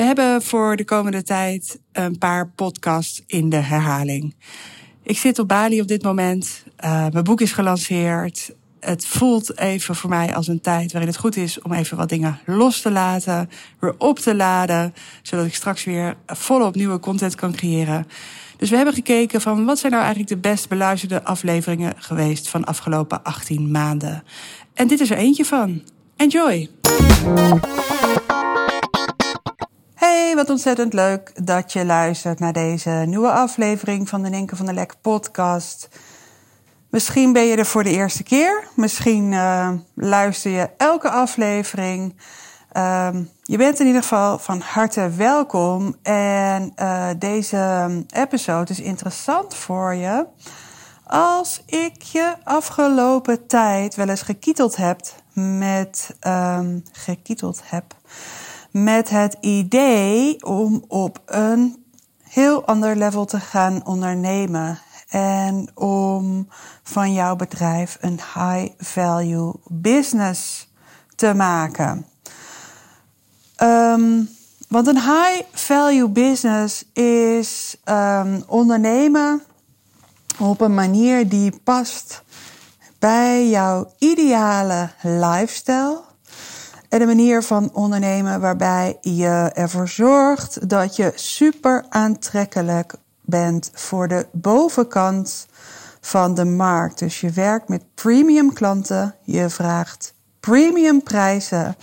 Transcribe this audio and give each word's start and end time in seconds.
We 0.00 0.06
hebben 0.06 0.42
voor 0.42 0.76
de 0.76 0.84
komende 0.84 1.22
tijd 1.22 1.80
een 1.92 2.18
paar 2.18 2.48
podcasts 2.48 3.22
in 3.26 3.48
de 3.48 3.56
herhaling. 3.56 4.34
Ik 5.02 5.18
zit 5.18 5.38
op 5.38 5.48
Bali 5.48 5.80
op 5.80 5.88
dit 5.88 6.02
moment. 6.02 6.64
Uh, 6.84 7.06
mijn 7.12 7.24
boek 7.24 7.40
is 7.40 7.52
gelanceerd. 7.52 8.54
Het 8.78 9.06
voelt 9.06 9.58
even 9.58 9.94
voor 9.94 10.10
mij 10.10 10.34
als 10.34 10.48
een 10.48 10.60
tijd 10.60 10.92
waarin 10.92 11.10
het 11.10 11.20
goed 11.20 11.36
is 11.36 11.62
om 11.62 11.72
even 11.72 11.96
wat 11.96 12.08
dingen 12.08 12.38
los 12.46 12.80
te 12.80 12.90
laten, 12.90 13.50
weer 13.80 13.94
op 13.98 14.18
te 14.18 14.34
laden, 14.34 14.94
zodat 15.22 15.46
ik 15.46 15.54
straks 15.54 15.84
weer 15.84 16.16
volop 16.26 16.74
nieuwe 16.74 17.00
content 17.00 17.34
kan 17.34 17.52
creëren. 17.52 18.06
Dus 18.56 18.70
we 18.70 18.76
hebben 18.76 18.94
gekeken 18.94 19.40
van 19.40 19.64
wat 19.64 19.78
zijn 19.78 19.92
nou 19.92 20.04
eigenlijk 20.04 20.32
de 20.32 20.48
best 20.48 20.68
beluisterde 20.68 21.24
afleveringen 21.24 21.94
geweest 21.96 22.48
van 22.48 22.64
afgelopen 22.64 23.22
18 23.22 23.70
maanden. 23.70 24.22
En 24.74 24.88
dit 24.88 25.00
is 25.00 25.10
er 25.10 25.16
eentje 25.16 25.44
van. 25.44 25.82
Enjoy! 26.16 26.68
Hey, 30.10 30.34
wat 30.34 30.50
ontzettend 30.50 30.92
leuk 30.92 31.46
dat 31.46 31.72
je 31.72 31.84
luistert 31.84 32.38
naar 32.38 32.52
deze 32.52 32.90
nieuwe 32.90 33.30
aflevering 33.30 34.08
van 34.08 34.22
de 34.22 34.28
Ninken 34.28 34.56
van 34.56 34.66
der 34.66 34.74
Lek 34.74 34.94
podcast. 35.00 35.88
Misschien 36.88 37.32
ben 37.32 37.44
je 37.44 37.56
er 37.56 37.66
voor 37.66 37.84
de 37.84 37.90
eerste 37.90 38.22
keer. 38.22 38.64
Misschien 38.76 39.32
uh, 39.32 39.70
luister 39.94 40.50
je 40.50 40.70
elke 40.76 41.10
aflevering. 41.10 42.14
Uh, 42.72 43.08
je 43.42 43.56
bent 43.56 43.80
in 43.80 43.86
ieder 43.86 44.02
geval 44.02 44.38
van 44.38 44.60
harte 44.60 45.10
welkom. 45.10 45.96
En 46.02 46.72
uh, 46.76 47.08
deze 47.18 47.90
episode 48.14 48.72
is 48.72 48.80
interessant 48.80 49.54
voor 49.54 49.94
je. 49.94 50.26
Als 51.06 51.62
ik 51.66 52.02
je 52.02 52.34
afgelopen 52.44 53.46
tijd 53.46 53.94
wel 53.94 54.08
eens 54.08 54.22
gekieteld 54.22 54.76
heb 54.76 55.00
met. 55.32 56.16
Um, 56.26 56.82
gekieteld 56.92 57.60
heb 57.64 57.94
met 58.70 59.08
het 59.08 59.36
idee 59.40 60.44
om 60.44 60.84
op 60.88 61.22
een 61.26 61.84
heel 62.22 62.64
ander 62.64 62.96
level 62.96 63.24
te 63.24 63.40
gaan 63.40 63.86
ondernemen. 63.86 64.78
En 65.08 65.68
om 65.74 66.48
van 66.82 67.12
jouw 67.12 67.36
bedrijf 67.36 67.98
een 68.00 68.20
high 68.34 68.72
value 68.78 69.54
business 69.68 70.68
te 71.16 71.34
maken. 71.34 72.06
Um, 73.62 74.28
want 74.68 74.86
een 74.86 75.00
high 75.00 75.42
value 75.52 76.08
business 76.08 76.84
is 76.92 77.76
um, 77.84 78.42
ondernemen 78.46 79.42
op 80.38 80.60
een 80.60 80.74
manier 80.74 81.28
die 81.28 81.60
past 81.64 82.22
bij 82.98 83.48
jouw 83.48 83.92
ideale 83.98 84.90
lifestyle 85.02 86.00
en 86.90 87.00
een 87.00 87.06
manier 87.06 87.42
van 87.42 87.70
ondernemen 87.72 88.40
waarbij 88.40 88.98
je 89.00 89.50
ervoor 89.54 89.88
zorgt 89.88 90.68
dat 90.68 90.96
je 90.96 91.12
super 91.14 91.84
aantrekkelijk 91.88 92.94
bent 93.20 93.70
voor 93.74 94.08
de 94.08 94.26
bovenkant 94.32 95.46
van 96.00 96.34
de 96.34 96.44
markt. 96.44 96.98
Dus 96.98 97.20
je 97.20 97.30
werkt 97.30 97.68
met 97.68 97.94
premium 97.94 98.52
klanten, 98.52 99.14
je 99.22 99.50
vraagt 99.50 100.14
premium 100.40 101.02
prijzen 101.02 101.76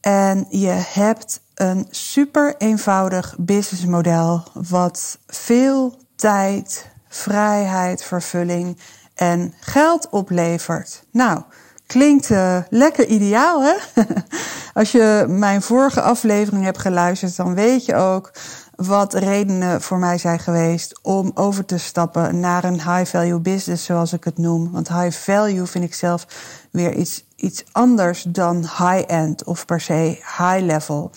en 0.00 0.46
je 0.50 0.82
hebt 0.92 1.40
een 1.54 1.86
super 1.90 2.54
eenvoudig 2.58 3.34
businessmodel 3.38 4.42
wat 4.52 5.18
veel 5.26 5.98
tijd, 6.16 6.86
vrijheid, 7.08 8.04
vervulling 8.04 8.78
en 9.14 9.54
geld 9.60 10.08
oplevert. 10.08 11.04
Nou, 11.10 11.42
Klinkt 11.86 12.30
uh, 12.30 12.58
lekker 12.70 13.06
ideaal, 13.06 13.62
hè? 13.62 13.74
Als 14.80 14.92
je 14.92 15.24
mijn 15.28 15.62
vorige 15.62 16.00
aflevering 16.00 16.64
hebt 16.64 16.78
geluisterd, 16.78 17.36
dan 17.36 17.54
weet 17.54 17.84
je 17.84 17.94
ook 17.94 18.32
wat 18.76 19.14
redenen 19.14 19.80
voor 19.80 19.98
mij 19.98 20.18
zijn 20.18 20.38
geweest 20.38 20.98
om 21.02 21.30
over 21.34 21.64
te 21.64 21.78
stappen 21.78 22.40
naar 22.40 22.64
een 22.64 22.82
high 22.82 23.04
value 23.04 23.40
business, 23.40 23.84
zoals 23.84 24.12
ik 24.12 24.24
het 24.24 24.38
noem. 24.38 24.70
Want 24.70 24.88
high 24.88 25.16
value 25.16 25.66
vind 25.66 25.84
ik 25.84 25.94
zelf 25.94 26.26
weer 26.70 26.94
iets, 26.94 27.24
iets 27.36 27.64
anders 27.72 28.22
dan 28.22 28.56
high 28.56 29.02
end 29.06 29.44
of 29.44 29.66
per 29.66 29.80
se 29.80 30.18
high 30.38 30.60
level 30.60 31.10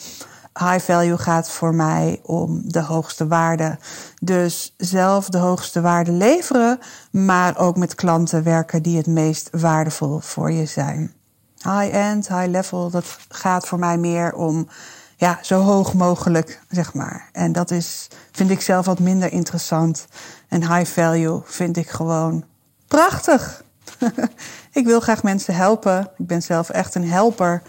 high 0.57 0.79
value 0.79 1.17
gaat 1.17 1.49
voor 1.49 1.75
mij 1.75 2.19
om 2.23 2.61
de 2.65 2.81
hoogste 2.81 3.27
waarde. 3.27 3.77
Dus 4.21 4.73
zelf 4.77 5.29
de 5.29 5.37
hoogste 5.37 5.81
waarde 5.81 6.11
leveren, 6.11 6.79
maar 7.11 7.57
ook 7.57 7.77
met 7.77 7.95
klanten 7.95 8.43
werken 8.43 8.83
die 8.83 8.97
het 8.97 9.07
meest 9.07 9.49
waardevol 9.51 10.19
voor 10.19 10.51
je 10.51 10.65
zijn. 10.65 11.13
High-end, 11.57 12.27
high 12.27 12.47
level, 12.47 12.89
dat 12.89 13.17
gaat 13.29 13.67
voor 13.67 13.79
mij 13.79 13.97
meer 13.97 14.33
om 14.33 14.67
ja, 15.15 15.39
zo 15.41 15.61
hoog 15.61 15.93
mogelijk, 15.93 16.61
zeg 16.69 16.93
maar. 16.93 17.29
En 17.31 17.51
dat 17.51 17.71
is, 17.71 18.07
vind 18.31 18.49
ik 18.49 18.61
zelf 18.61 18.85
wat 18.85 18.99
minder 18.99 19.31
interessant. 19.31 20.05
En 20.47 20.73
high 20.73 20.91
value 20.91 21.41
vind 21.45 21.77
ik 21.77 21.89
gewoon 21.89 22.43
prachtig. 22.87 23.63
ik 24.71 24.85
wil 24.85 24.99
graag 24.99 25.23
mensen 25.23 25.55
helpen. 25.55 26.09
Ik 26.17 26.27
ben 26.27 26.41
zelf 26.41 26.69
echt 26.69 26.95
een 26.95 27.09
helper. 27.09 27.61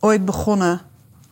Ooit 0.00 0.24
begonnen 0.24 0.80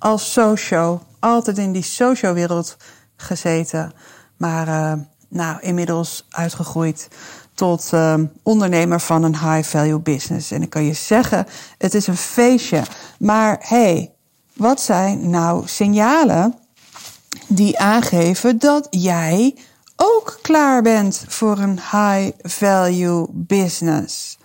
als 0.02 0.32
socio. 0.32 1.02
Altijd 1.18 1.58
in 1.58 1.72
die 1.72 1.82
socio-wereld 1.82 2.76
gezeten. 3.16 3.92
Maar 4.36 4.68
uh, 4.68 4.92
nou, 5.28 5.60
inmiddels 5.60 6.26
uitgegroeid 6.30 7.08
tot 7.54 7.90
uh, 7.94 8.14
ondernemer 8.42 9.00
van 9.00 9.22
een 9.22 9.38
high-value 9.38 9.98
business. 9.98 10.50
En 10.50 10.62
ik 10.62 10.70
kan 10.70 10.84
je 10.84 10.92
zeggen, 10.92 11.46
het 11.78 11.94
is 11.94 12.06
een 12.06 12.16
feestje. 12.16 12.82
Maar 13.18 13.56
hey, 13.60 14.12
wat 14.52 14.80
zijn 14.80 15.30
nou 15.30 15.62
signalen 15.66 16.54
die 17.48 17.78
aangeven 17.78 18.58
dat 18.58 18.86
jij 18.90 19.56
ook 19.96 20.38
klaar 20.42 20.82
bent 20.82 21.24
voor 21.28 21.58
een 21.58 21.80
high-value 21.90 23.26
business? 23.30 24.38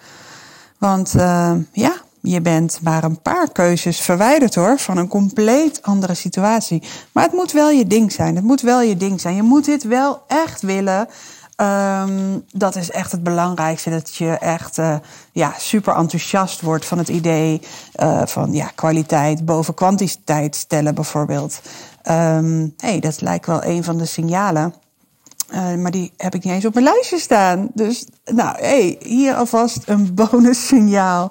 Want 0.77 1.13
uh, 1.15 1.53
ja, 1.71 1.93
je 2.29 2.41
bent 2.41 2.79
maar 2.83 3.03
een 3.03 3.21
paar 3.21 3.51
keuzes 3.51 3.99
verwijderd 3.99 4.55
hoor, 4.55 4.79
van 4.79 4.97
een 4.97 5.07
compleet 5.07 5.81
andere 5.81 6.13
situatie. 6.13 6.83
Maar 7.11 7.23
het 7.23 7.33
moet 7.33 7.51
wel 7.51 7.69
je 7.69 7.87
ding 7.87 8.11
zijn. 8.11 8.35
Het 8.35 8.43
moet 8.43 8.61
wel 8.61 8.81
je 8.81 8.97
ding 8.97 9.21
zijn. 9.21 9.35
Je 9.35 9.41
moet 9.41 9.65
dit 9.65 9.83
wel 9.83 10.21
echt 10.27 10.61
willen. 10.61 11.07
Um, 11.61 12.45
dat 12.51 12.75
is 12.75 12.91
echt 12.91 13.11
het 13.11 13.23
belangrijkste. 13.23 13.89
Dat 13.89 14.15
je 14.15 14.31
echt 14.31 14.77
uh, 14.77 14.95
ja, 15.31 15.53
super 15.57 15.95
enthousiast 15.95 16.61
wordt 16.61 16.85
van 16.85 16.97
het 16.97 17.07
idee 17.07 17.61
uh, 17.99 18.21
van 18.25 18.53
ja, 18.53 18.71
kwaliteit 18.75 19.45
boven 19.45 19.73
kwantiteit 19.73 20.55
stellen, 20.55 20.95
bijvoorbeeld. 20.95 21.61
Um, 22.09 22.73
hey, 22.77 22.99
dat 22.99 23.21
lijkt 23.21 23.45
wel 23.45 23.63
een 23.63 23.83
van 23.83 23.97
de 23.97 24.05
signalen. 24.05 24.73
Uh, 25.49 25.73
maar 25.75 25.91
die 25.91 26.13
heb 26.17 26.35
ik 26.35 26.43
niet 26.43 26.53
eens 26.53 26.65
op 26.65 26.73
mijn 26.73 26.85
lijstje 26.85 27.19
staan. 27.19 27.69
Dus 27.73 28.05
nou, 28.25 28.57
hey, 28.59 28.97
hier 28.99 29.33
alvast 29.33 29.79
een 29.85 30.13
bonussignaal. 30.15 31.29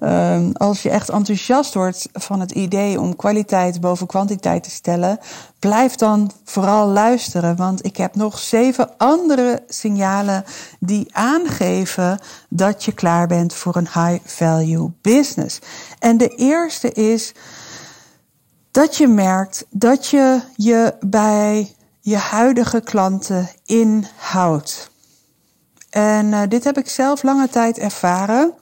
Uh, 0.00 0.40
als 0.52 0.82
je 0.82 0.90
echt 0.90 1.08
enthousiast 1.08 1.74
wordt 1.74 2.08
van 2.12 2.40
het 2.40 2.50
idee 2.50 3.00
om 3.00 3.16
kwaliteit 3.16 3.80
boven 3.80 4.06
kwantiteit 4.06 4.62
te 4.62 4.70
stellen, 4.70 5.18
blijf 5.58 5.94
dan 5.94 6.30
vooral 6.44 6.88
luisteren. 6.88 7.56
Want 7.56 7.84
ik 7.84 7.96
heb 7.96 8.14
nog 8.14 8.38
zeven 8.38 8.90
andere 8.96 9.62
signalen 9.68 10.44
die 10.80 11.06
aangeven 11.10 12.18
dat 12.48 12.84
je 12.84 12.92
klaar 12.92 13.26
bent 13.26 13.54
voor 13.54 13.76
een 13.76 13.88
high 13.92 14.18
value 14.24 14.90
business. 15.00 15.58
En 15.98 16.16
de 16.16 16.28
eerste 16.28 16.92
is 16.92 17.34
dat 18.70 18.96
je 18.96 19.08
merkt 19.08 19.66
dat 19.70 20.06
je 20.06 20.40
je 20.56 20.94
bij 21.00 21.74
je 22.04 22.16
huidige 22.16 22.80
klanten 22.80 23.48
inhoudt. 23.64 24.90
En 25.90 26.26
uh, 26.26 26.40
dit 26.48 26.64
heb 26.64 26.78
ik 26.78 26.88
zelf 26.88 27.22
lange 27.22 27.48
tijd 27.48 27.78
ervaren. 27.78 28.52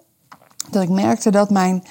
Dat 0.70 0.82
ik 0.82 0.88
merkte 0.88 1.30
dat 1.30 1.50
mijn 1.50 1.84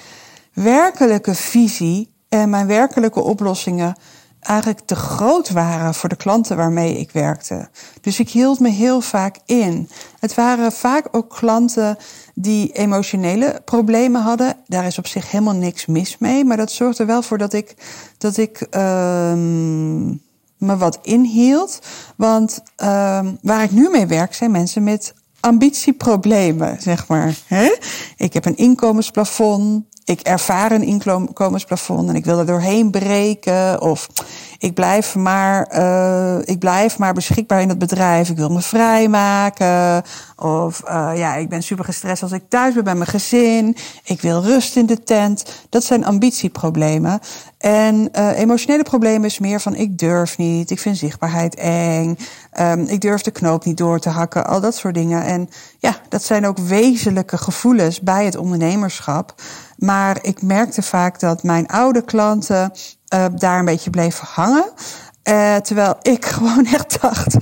werkelijke 0.52 1.34
visie 1.34 2.14
en 2.28 2.50
mijn 2.50 2.66
werkelijke 2.66 3.20
oplossingen 3.20 3.96
eigenlijk 4.40 4.86
te 4.86 4.96
groot 4.96 5.50
waren 5.50 5.94
voor 5.94 6.08
de 6.08 6.16
klanten 6.16 6.56
waarmee 6.56 6.98
ik 6.98 7.10
werkte. 7.10 7.68
Dus 8.00 8.20
ik 8.20 8.30
hield 8.30 8.60
me 8.60 8.68
heel 8.68 9.00
vaak 9.00 9.36
in. 9.44 9.88
Het 10.18 10.34
waren 10.34 10.72
vaak 10.72 11.08
ook 11.10 11.30
klanten 11.30 11.96
die 12.34 12.72
emotionele 12.72 13.60
problemen 13.64 14.22
hadden. 14.22 14.56
Daar 14.66 14.86
is 14.86 14.98
op 14.98 15.06
zich 15.06 15.30
helemaal 15.30 15.54
niks 15.54 15.86
mis 15.86 16.18
mee, 16.18 16.44
maar 16.44 16.56
dat 16.56 16.72
zorgde 16.72 17.04
wel 17.04 17.22
voor 17.22 17.38
dat 17.38 17.52
ik, 17.52 17.74
dat 18.18 18.36
ik. 18.36 18.66
Uh, 18.70 19.32
me 20.60 20.76
wat 20.76 20.98
inhield. 21.02 21.78
Want 22.16 22.62
um, 22.76 23.38
waar 23.42 23.62
ik 23.62 23.70
nu 23.70 23.88
mee 23.90 24.06
werk 24.06 24.34
zijn 24.34 24.50
mensen 24.50 24.82
met 24.82 25.14
ambitieproblemen, 25.40 26.82
zeg 26.82 27.08
maar. 27.08 27.34
Ik 28.16 28.32
heb 28.32 28.44
een 28.44 28.56
inkomensplafond 28.56 29.84
ik 30.10 30.20
ervaar 30.20 30.72
een 30.72 30.82
inkomensplafond 30.82 32.08
en 32.08 32.14
ik 32.14 32.24
wil 32.24 32.38
er 32.38 32.46
doorheen 32.46 32.90
breken. 32.90 33.80
Of 33.80 34.08
ik 34.60 34.74
blijf 34.74 35.14
maar, 35.14 35.72
uh, 35.74 36.38
ik 36.44 36.58
blijf 36.58 36.98
maar 36.98 37.14
beschikbaar 37.14 37.60
in 37.60 37.68
het 37.68 37.78
bedrijf. 37.78 38.28
Ik 38.28 38.36
wil 38.36 38.48
me 38.48 38.60
vrijmaken. 38.60 40.02
Of 40.36 40.82
uh, 40.88 41.10
ja, 41.14 41.34
ik 41.34 41.48
ben 41.48 41.62
super 41.62 41.84
gestrest 41.84 42.22
als 42.22 42.32
ik 42.32 42.42
thuis 42.48 42.74
ben 42.74 42.84
bij 42.84 42.94
mijn 42.94 43.08
gezin. 43.08 43.76
Ik 44.04 44.20
wil 44.20 44.42
rust 44.42 44.76
in 44.76 44.86
de 44.86 45.02
tent. 45.02 45.66
Dat 45.68 45.84
zijn 45.84 46.04
ambitieproblemen. 46.04 47.20
En 47.58 48.08
uh, 48.18 48.38
emotionele 48.38 48.82
problemen 48.82 49.24
is 49.24 49.38
meer 49.38 49.60
van 49.60 49.74
ik 49.74 49.98
durf 49.98 50.38
niet. 50.38 50.70
Ik 50.70 50.80
vind 50.80 50.96
zichtbaarheid 50.96 51.54
eng. 51.54 52.18
Um, 52.60 52.84
ik 52.84 53.00
durf 53.00 53.22
de 53.22 53.30
knoop 53.30 53.64
niet 53.64 53.76
door 53.76 53.98
te 53.98 54.08
hakken. 54.08 54.46
Al 54.46 54.60
dat 54.60 54.74
soort 54.74 54.94
dingen. 54.94 55.24
En 55.24 55.48
ja, 55.78 55.96
dat 56.08 56.22
zijn 56.22 56.46
ook 56.46 56.58
wezenlijke 56.58 57.38
gevoelens 57.38 58.00
bij 58.00 58.24
het 58.24 58.36
ondernemerschap. 58.36 59.34
Maar 59.76 60.18
ik 60.22 60.42
merkte 60.42 60.82
vaak 60.82 61.20
dat 61.20 61.42
mijn 61.42 61.66
oude 61.66 62.02
klanten 62.02 62.72
uh, 63.14 63.24
daar 63.34 63.58
een 63.58 63.64
beetje 63.64 63.90
bleven 63.90 64.26
hangen. 64.26 64.70
Uh, 65.24 65.56
terwijl 65.56 65.96
ik 66.02 66.24
gewoon 66.34 66.66
echt 66.66 67.00
dacht. 67.00 67.36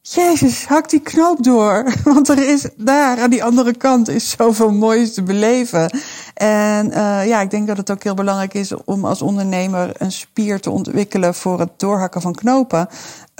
Jezus, 0.00 0.66
hak 0.66 0.90
die 0.90 1.00
knoop 1.00 1.42
door. 1.42 1.92
Want 2.04 2.28
er 2.28 2.48
is 2.48 2.68
daar 2.76 3.20
aan 3.20 3.30
die 3.30 3.44
andere 3.44 3.76
kant 3.76 4.08
is 4.08 4.30
zoveel 4.30 4.72
moois 4.72 5.14
te 5.14 5.22
beleven. 5.22 5.98
En 6.34 6.86
uh, 6.86 7.26
ja, 7.26 7.40
ik 7.40 7.50
denk 7.50 7.66
dat 7.66 7.76
het 7.76 7.90
ook 7.90 8.02
heel 8.02 8.14
belangrijk 8.14 8.54
is 8.54 8.74
om 8.84 9.04
als 9.04 9.22
ondernemer 9.22 9.90
een 9.96 10.12
spier 10.12 10.60
te 10.60 10.70
ontwikkelen 10.70 11.34
voor 11.34 11.60
het 11.60 11.70
doorhakken 11.76 12.20
van 12.20 12.34
knopen. 12.34 12.88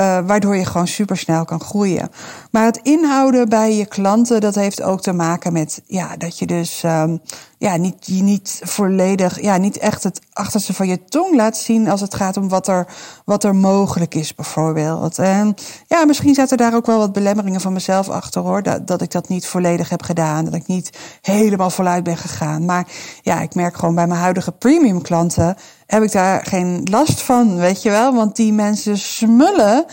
Uh, 0.00 0.18
waardoor 0.26 0.56
je 0.56 0.64
gewoon 0.64 0.86
supersnel 0.86 1.44
kan 1.44 1.60
groeien. 1.60 2.10
Maar 2.50 2.64
het 2.64 2.80
inhouden 2.82 3.48
bij 3.48 3.76
je 3.76 3.86
klanten, 3.86 4.40
dat 4.40 4.54
heeft 4.54 4.82
ook 4.82 5.00
te 5.00 5.12
maken 5.12 5.52
met 5.52 5.82
ja, 5.86 6.16
dat 6.16 6.38
je 6.38 6.46
dus 6.46 6.82
um, 6.82 7.20
ja, 7.58 7.76
niet, 7.76 8.06
je 8.06 8.22
niet 8.22 8.60
volledig, 8.64 9.40
ja, 9.40 9.56
niet 9.56 9.78
echt 9.78 10.02
het 10.02 10.20
achterste 10.32 10.74
van 10.74 10.88
je 10.88 11.04
tong 11.04 11.34
laat 11.34 11.56
zien 11.56 11.88
als 11.88 12.00
het 12.00 12.14
gaat 12.14 12.36
om 12.36 12.48
wat 12.48 12.68
er, 12.68 12.86
wat 13.24 13.44
er 13.44 13.54
mogelijk 13.54 14.14
is, 14.14 14.34
bijvoorbeeld. 14.34 15.18
En 15.18 15.54
ja, 15.86 16.04
misschien 16.04 16.34
zaten 16.34 16.56
daar 16.56 16.74
ook 16.74 16.86
wel 16.86 16.98
wat 16.98 17.12
belemmeringen 17.12 17.60
van 17.60 17.72
mezelf 17.72 18.08
achter 18.08 18.42
hoor. 18.42 18.62
Dat, 18.62 18.86
dat 18.86 19.02
ik 19.02 19.10
dat 19.10 19.28
niet 19.28 19.46
volledig 19.46 19.88
heb 19.88 20.02
gedaan. 20.02 20.44
Dat 20.44 20.54
ik 20.54 20.66
niet 20.66 20.98
helemaal 21.22 21.70
voluit 21.70 22.04
ben 22.04 22.16
gegaan. 22.16 22.64
Maar 22.64 22.86
ja, 23.22 23.40
ik 23.40 23.54
merk 23.54 23.76
gewoon 23.76 23.94
bij 23.94 24.06
mijn 24.06 24.20
huidige 24.20 24.52
premium 24.52 25.02
klanten 25.02 25.56
heb 25.88 26.02
ik 26.02 26.12
daar 26.12 26.44
geen 26.46 26.80
last 26.90 27.20
van, 27.20 27.56
weet 27.56 27.82
je 27.82 27.90
wel? 27.90 28.14
Want 28.14 28.36
die 28.36 28.52
mensen 28.52 28.98
smullen 28.98 29.84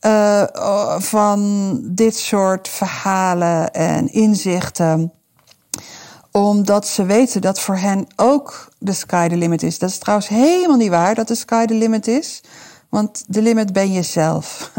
uh, 0.00 0.44
van 0.98 1.80
dit 1.84 2.16
soort 2.16 2.68
verhalen 2.68 3.72
en 3.72 4.12
inzichten 4.12 5.12
omdat 6.30 6.86
ze 6.86 7.04
weten 7.04 7.40
dat 7.40 7.60
voor 7.60 7.76
hen 7.76 8.06
ook 8.16 8.68
de 8.78 8.92
sky 8.92 9.28
the 9.28 9.36
limit 9.36 9.62
is. 9.62 9.78
Dat 9.78 9.90
is 9.90 9.98
trouwens 9.98 10.28
helemaal 10.28 10.76
niet 10.76 10.88
waar 10.88 11.14
dat 11.14 11.28
de 11.28 11.34
sky 11.34 11.64
the 11.64 11.74
limit 11.74 12.06
is. 12.06 12.40
Want 12.88 13.24
de 13.26 13.42
limit 13.42 13.72
ben 13.72 13.92
je 13.92 14.02
zelf. 14.02 14.72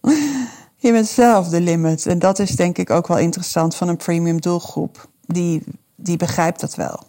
je 0.84 0.92
bent 0.92 1.08
zelf 1.08 1.48
de 1.48 1.60
limit. 1.60 2.06
En 2.06 2.18
dat 2.18 2.38
is 2.38 2.50
denk 2.50 2.78
ik 2.78 2.90
ook 2.90 3.06
wel 3.06 3.18
interessant 3.18 3.74
van 3.74 3.88
een 3.88 3.96
premium 3.96 4.40
doelgroep. 4.40 5.08
Die, 5.26 5.62
die 5.96 6.16
begrijpt 6.16 6.60
dat 6.60 6.74
wel. 6.74 7.02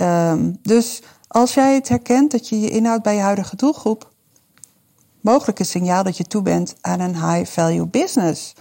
Um, 0.00 0.58
dus 0.62 1.02
als 1.28 1.54
jij 1.54 1.74
het 1.74 1.88
herkent 1.88 2.30
dat 2.30 2.48
je 2.48 2.60
je 2.60 2.70
inhoudt 2.70 3.02
bij 3.02 3.14
je 3.14 3.20
huidige 3.20 3.56
doelgroep, 3.56 4.10
mogelijk 5.20 5.58
een 5.58 5.64
signaal 5.64 6.02
dat 6.02 6.16
je 6.16 6.24
toe 6.24 6.42
bent 6.42 6.74
aan 6.80 7.00
een 7.00 7.30
high 7.30 7.50
value 7.50 7.86
business. 7.86 8.54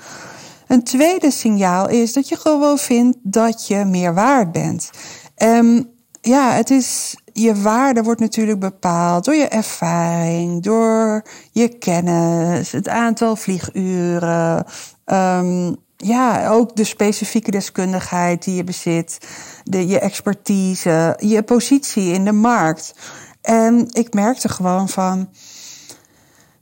Een 0.68 0.84
tweede 0.84 1.32
signaal 1.32 1.90
is 1.90 2.14
dat 2.14 2.28
je 2.28 2.36
gewoon 2.36 2.78
vindt 2.78 3.18
dat 3.22 3.68
je 3.68 3.86
meer 3.86 4.14
waard 4.14 4.52
bent. 4.52 4.90
Um, 5.38 5.90
ja, 6.22 6.52
het 6.52 6.70
is, 6.70 7.16
je 7.34 7.62
waarde 7.62 8.04
wordt 8.04 8.20
natuurlijk 8.20 8.60
bepaald 8.60 9.26
door 9.26 9.36
je 9.36 9.48
ervaring, 9.48 10.64
door 10.64 11.24
je 11.52 11.78
kennis, 11.78 12.72
het 12.72 12.88
aantal 12.88 13.36
vlieguren. 13.36 14.66
Um, 15.06 15.76
ja, 15.98 16.50
ook 16.50 16.76
de 16.76 16.84
specifieke 16.84 17.52
deskundigheid 17.52 18.44
die 18.44 18.56
je 18.56 18.64
bezit, 18.64 19.18
de, 19.64 19.88
je 19.88 20.00
expertise, 20.00 21.18
je 21.20 21.44
positie 21.44 22.14
in 22.14 22.26
de 22.26 22.32
markt. 22.32 22.94
En 23.42 23.88
ik 23.92 24.14
merkte 24.14 24.50
gewoon 24.50 24.90
van, 24.90 25.30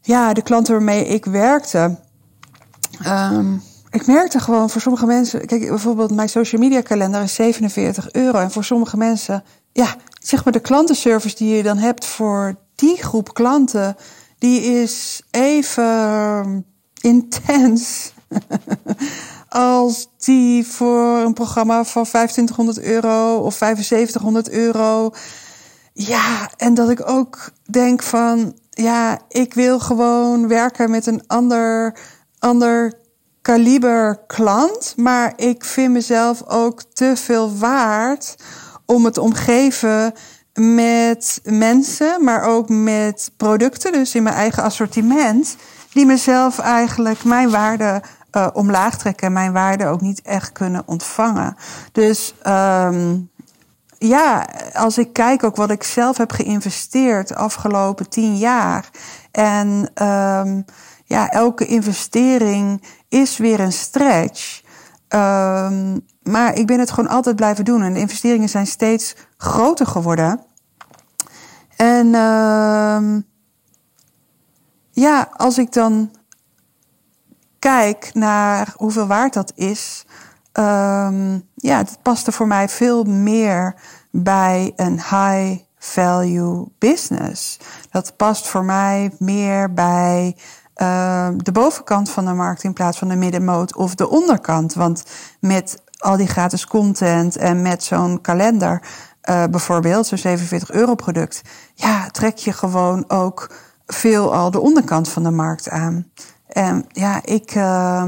ja, 0.01 0.33
de 0.33 0.41
klanten 0.41 0.73
waarmee 0.73 1.07
ik 1.07 1.25
werkte. 1.25 1.97
Um, 3.07 3.61
ik 3.89 4.07
merkte 4.07 4.39
gewoon 4.39 4.69
voor 4.69 4.81
sommige 4.81 5.05
mensen, 5.05 5.45
kijk, 5.45 5.67
bijvoorbeeld 5.67 6.11
mijn 6.11 6.29
social 6.29 6.61
media 6.61 6.81
kalender 6.81 7.21
is 7.21 7.33
47 7.33 8.11
euro. 8.11 8.39
En 8.39 8.51
voor 8.51 8.63
sommige 8.63 8.97
mensen, 8.97 9.43
ja, 9.71 9.95
zeg 10.21 10.43
maar 10.43 10.53
de 10.53 10.59
klantenservice 10.59 11.35
die 11.35 11.55
je 11.55 11.63
dan 11.63 11.77
hebt 11.77 12.05
voor 12.05 12.55
die 12.75 13.03
groep 13.03 13.33
klanten, 13.33 13.95
die 14.37 14.61
is 14.61 15.21
even 15.31 16.65
intens 17.01 18.13
als 19.49 20.07
die 20.17 20.67
voor 20.67 21.17
een 21.17 21.33
programma 21.33 21.83
van 21.83 22.03
2500 22.03 22.79
euro 22.79 23.37
of 23.37 23.53
7500 23.53 24.49
euro. 24.49 25.11
Ja, 25.93 26.49
en 26.57 26.73
dat 26.73 26.89
ik 26.89 27.09
ook 27.09 27.51
denk 27.69 28.03
van, 28.03 28.55
ja, 28.69 29.19
ik 29.27 29.53
wil 29.53 29.79
gewoon 29.79 30.47
werken 30.47 30.89
met 30.89 31.05
een 31.05 31.23
ander, 31.27 31.97
ander 32.39 32.93
kaliber 33.41 34.19
klant, 34.27 34.93
maar 34.97 35.33
ik 35.35 35.65
vind 35.65 35.93
mezelf 35.93 36.43
ook 36.47 36.83
te 36.93 37.15
veel 37.15 37.57
waard 37.57 38.35
om 38.85 39.05
het 39.05 39.17
omgeven 39.17 40.13
met 40.53 41.41
mensen, 41.43 42.23
maar 42.23 42.43
ook 42.43 42.69
met 42.69 43.31
producten, 43.37 43.91
dus 43.91 44.15
in 44.15 44.23
mijn 44.23 44.35
eigen 44.35 44.63
assortiment, 44.63 45.55
die 45.93 46.05
mezelf 46.05 46.59
eigenlijk 46.59 47.23
mijn 47.23 47.49
waarde 47.49 48.01
uh, 48.35 48.47
omlaag 48.53 48.97
trekken 48.97 49.27
en 49.27 49.33
mijn 49.33 49.53
waarde 49.53 49.85
ook 49.85 50.01
niet 50.01 50.21
echt 50.21 50.51
kunnen 50.51 50.83
ontvangen. 50.85 51.55
Dus 51.91 52.33
um, 52.47 53.29
ja, 53.97 54.47
als 54.73 54.97
ik 54.97 55.13
kijk 55.13 55.43
ook 55.43 55.55
wat 55.55 55.71
ik 55.71 55.83
zelf 55.83 56.17
heb 56.17 56.31
geïnvesteerd 56.31 57.27
de 57.27 57.35
afgelopen 57.35 58.09
tien 58.09 58.37
jaar 58.37 58.89
en 59.31 59.67
um, 60.03 60.65
ja, 61.05 61.29
elke 61.29 61.65
investering 61.65 62.83
is 63.09 63.37
weer 63.37 63.59
een 63.59 63.73
stretch. 63.73 64.63
Um, 65.09 66.05
maar 66.23 66.53
ik 66.53 66.67
ben 66.67 66.79
het 66.79 66.91
gewoon 66.91 67.09
altijd 67.09 67.35
blijven 67.35 67.65
doen. 67.65 67.81
En 67.81 67.93
de 67.93 67.99
investeringen 67.99 68.49
zijn 68.49 68.67
steeds 68.67 69.15
groter 69.37 69.87
geworden. 69.87 70.41
En 71.75 72.07
ja, 74.91 75.29
als 75.37 75.57
ik 75.57 75.73
dan 75.73 76.11
kijk 77.65 78.09
naar 78.13 78.73
hoeveel 78.77 79.07
waard 79.07 79.33
dat 79.33 79.51
is. 79.55 80.05
Um, 80.53 81.49
ja, 81.55 81.77
het 81.77 81.97
paste 82.01 82.31
voor 82.31 82.47
mij 82.47 82.69
veel 82.69 83.03
meer 83.03 83.75
bij 84.11 84.73
een 84.75 84.93
high 84.93 85.61
value 85.77 86.67
business. 86.79 87.59
Dat 87.89 88.15
past 88.15 88.47
voor 88.47 88.63
mij 88.63 89.11
meer 89.19 89.73
bij 89.73 90.37
uh, 90.77 91.27
de 91.37 91.51
bovenkant 91.51 92.09
van 92.09 92.25
de 92.25 92.33
markt 92.33 92.63
in 92.63 92.73
plaats 92.73 92.97
van 92.97 93.07
de 93.07 93.15
middenmoot 93.15 93.75
of 93.75 93.95
de 93.95 94.09
onderkant. 94.09 94.73
Want 94.73 95.03
met 95.39 95.81
al 95.97 96.17
die 96.17 96.27
gratis 96.27 96.65
content 96.65 97.37
en 97.37 97.61
met 97.61 97.83
zo'n 97.83 98.21
kalender, 98.21 98.81
uh, 99.29 99.43
bijvoorbeeld, 99.43 100.07
zo'n 100.07 100.17
47 100.17 100.71
euro 100.71 100.95
product, 100.95 101.41
ja, 101.73 102.09
trek 102.09 102.37
je 102.37 102.53
gewoon 102.53 103.09
ook 103.09 103.55
veel 103.85 104.33
al 104.33 104.51
de 104.51 104.59
onderkant 104.59 105.09
van 105.09 105.23
de 105.23 105.31
markt 105.31 105.69
aan. 105.69 106.11
En 106.47 106.85
ja, 106.91 107.21
ik. 107.23 107.55
Uh, 107.55 108.03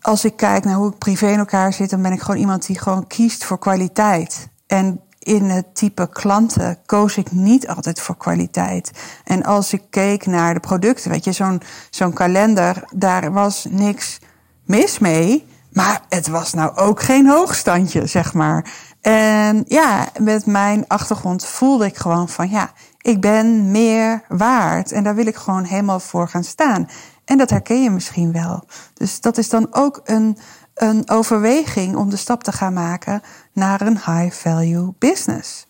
als 0.00 0.24
ik 0.24 0.36
kijk 0.36 0.64
naar 0.64 0.74
hoe 0.74 0.90
ik 0.90 0.98
privé 0.98 1.26
in 1.26 1.38
elkaar 1.38 1.72
zit, 1.72 1.90
dan 1.90 2.02
ben 2.02 2.12
ik 2.12 2.20
gewoon 2.20 2.40
iemand 2.40 2.66
die 2.66 2.78
gewoon 2.78 3.06
kiest 3.06 3.44
voor 3.44 3.58
kwaliteit. 3.58 4.48
En 4.66 5.00
in 5.18 5.44
het 5.44 5.74
type 5.74 6.08
klanten 6.08 6.78
koos 6.86 7.16
ik 7.16 7.32
niet 7.32 7.68
altijd 7.68 8.00
voor 8.00 8.16
kwaliteit. 8.16 8.90
En 9.24 9.42
als 9.42 9.72
ik 9.72 9.82
keek 9.90 10.26
naar 10.26 10.54
de 10.54 10.60
producten, 10.60 11.10
weet 11.10 11.24
je, 11.24 11.32
zo'n 11.32 11.62
zo'n 11.90 12.12
kalender, 12.12 12.84
daar 12.94 13.32
was 13.32 13.66
niks 13.70 14.18
mis 14.64 14.98
mee. 14.98 15.46
Maar 15.72 16.02
het 16.08 16.28
was 16.28 16.52
nou 16.52 16.76
ook 16.76 17.02
geen 17.02 17.28
hoogstandje, 17.28 18.06
zeg 18.06 18.34
maar. 18.34 18.70
En 19.00 19.64
ja, 19.68 20.08
met 20.18 20.46
mijn 20.46 20.84
achtergrond 20.88 21.44
voelde 21.44 21.86
ik 21.86 21.96
gewoon 21.96 22.28
van 22.28 22.50
ja, 22.50 22.72
ik 23.00 23.20
ben 23.20 23.70
meer 23.70 24.22
waard. 24.28 24.92
En 24.92 25.02
daar 25.02 25.14
wil 25.14 25.26
ik 25.26 25.36
gewoon 25.36 25.64
helemaal 25.64 26.00
voor 26.00 26.28
gaan 26.28 26.44
staan. 26.44 26.88
En 27.24 27.38
dat 27.38 27.50
herken 27.50 27.82
je 27.82 27.90
misschien 27.90 28.32
wel. 28.32 28.64
Dus 28.94 29.20
dat 29.20 29.38
is 29.38 29.48
dan 29.48 29.66
ook 29.70 30.00
een, 30.04 30.38
een 30.74 31.10
overweging 31.10 31.96
om 31.96 32.10
de 32.10 32.16
stap 32.16 32.42
te 32.42 32.52
gaan 32.52 32.72
maken 32.72 33.22
naar 33.52 33.80
een 33.80 34.00
high-value 34.06 34.92
business? 34.98 35.66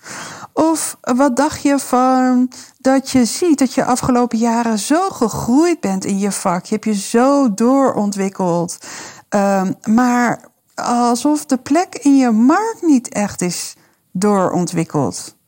Of 0.53 0.97
wat 1.01 1.37
dacht 1.37 1.63
je 1.63 1.79
van 1.79 2.53
dat 2.79 3.11
je 3.11 3.25
ziet 3.25 3.59
dat 3.59 3.75
je 3.75 3.85
afgelopen 3.85 4.39
jaren 4.39 4.79
zo 4.79 5.11
gegroeid 5.11 5.81
bent 5.81 6.05
in 6.05 6.19
je 6.19 6.33
vak? 6.33 6.65
Je 6.65 6.75
hebt 6.75 6.85
je 6.85 6.95
zo 6.95 7.55
doorontwikkeld. 7.55 8.79
Um, 9.29 9.75
maar 9.85 10.49
alsof 10.75 11.47
de 11.47 11.59
plek 11.59 11.95
in 11.95 12.17
je 12.17 12.31
markt 12.31 12.83
niet 12.83 13.09
echt 13.09 13.43
is 13.43 13.77
doorontwikkeld. 14.13 15.39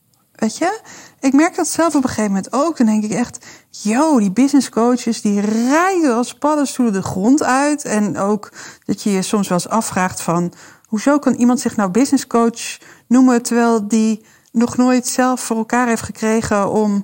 Weet 0.43 0.57
je? 0.57 0.79
Ik 1.19 1.33
merk 1.33 1.55
dat 1.55 1.67
zelf 1.67 1.95
op 1.95 2.03
een 2.03 2.09
gegeven 2.09 2.31
moment 2.31 2.53
ook. 2.53 2.77
Dan 2.77 2.85
denk 2.85 3.03
ik 3.03 3.11
echt, 3.11 3.45
yo, 3.69 4.19
die 4.19 4.31
business 4.31 4.69
coaches 4.69 5.21
die 5.21 5.41
rijden 5.41 6.15
als 6.15 6.33
paddenstoelen 6.33 6.93
de 6.93 7.01
grond 7.01 7.43
uit. 7.43 7.85
En 7.85 8.17
ook 8.17 8.51
dat 8.85 9.03
je 9.03 9.11
je 9.11 9.21
soms 9.21 9.47
wel 9.47 9.57
eens 9.57 9.69
afvraagt 9.69 10.21
van, 10.21 10.53
hoezo 10.87 11.19
kan 11.19 11.33
iemand 11.33 11.59
zich 11.59 11.75
nou 11.75 11.89
business 11.89 12.27
coach 12.27 12.77
noemen 13.07 13.41
terwijl 13.41 13.87
die 13.87 14.25
nog 14.51 14.77
nooit 14.77 15.07
zelf 15.07 15.41
voor 15.41 15.57
elkaar 15.57 15.87
heeft 15.87 16.01
gekregen 16.01 16.71
om 16.71 17.03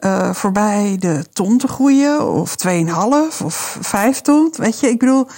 uh, 0.00 0.32
voorbij 0.34 0.96
de 0.98 1.24
ton 1.32 1.58
te 1.58 1.68
groeien, 1.68 2.32
of 2.32 2.54
2,5 2.66 3.44
of 3.44 3.78
5 3.80 4.20
ton. 4.20 4.52
Weet 4.56 4.80
je, 4.80 4.88
ik 4.88 4.98
bedoel, 4.98 5.28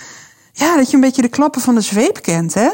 ja, 0.52 0.76
dat 0.76 0.88
je 0.88 0.94
een 0.94 1.02
beetje 1.02 1.22
de 1.22 1.28
klappen 1.28 1.60
van 1.60 1.74
de 1.74 1.80
zweep 1.80 2.22
kent, 2.22 2.54
hè? 2.54 2.68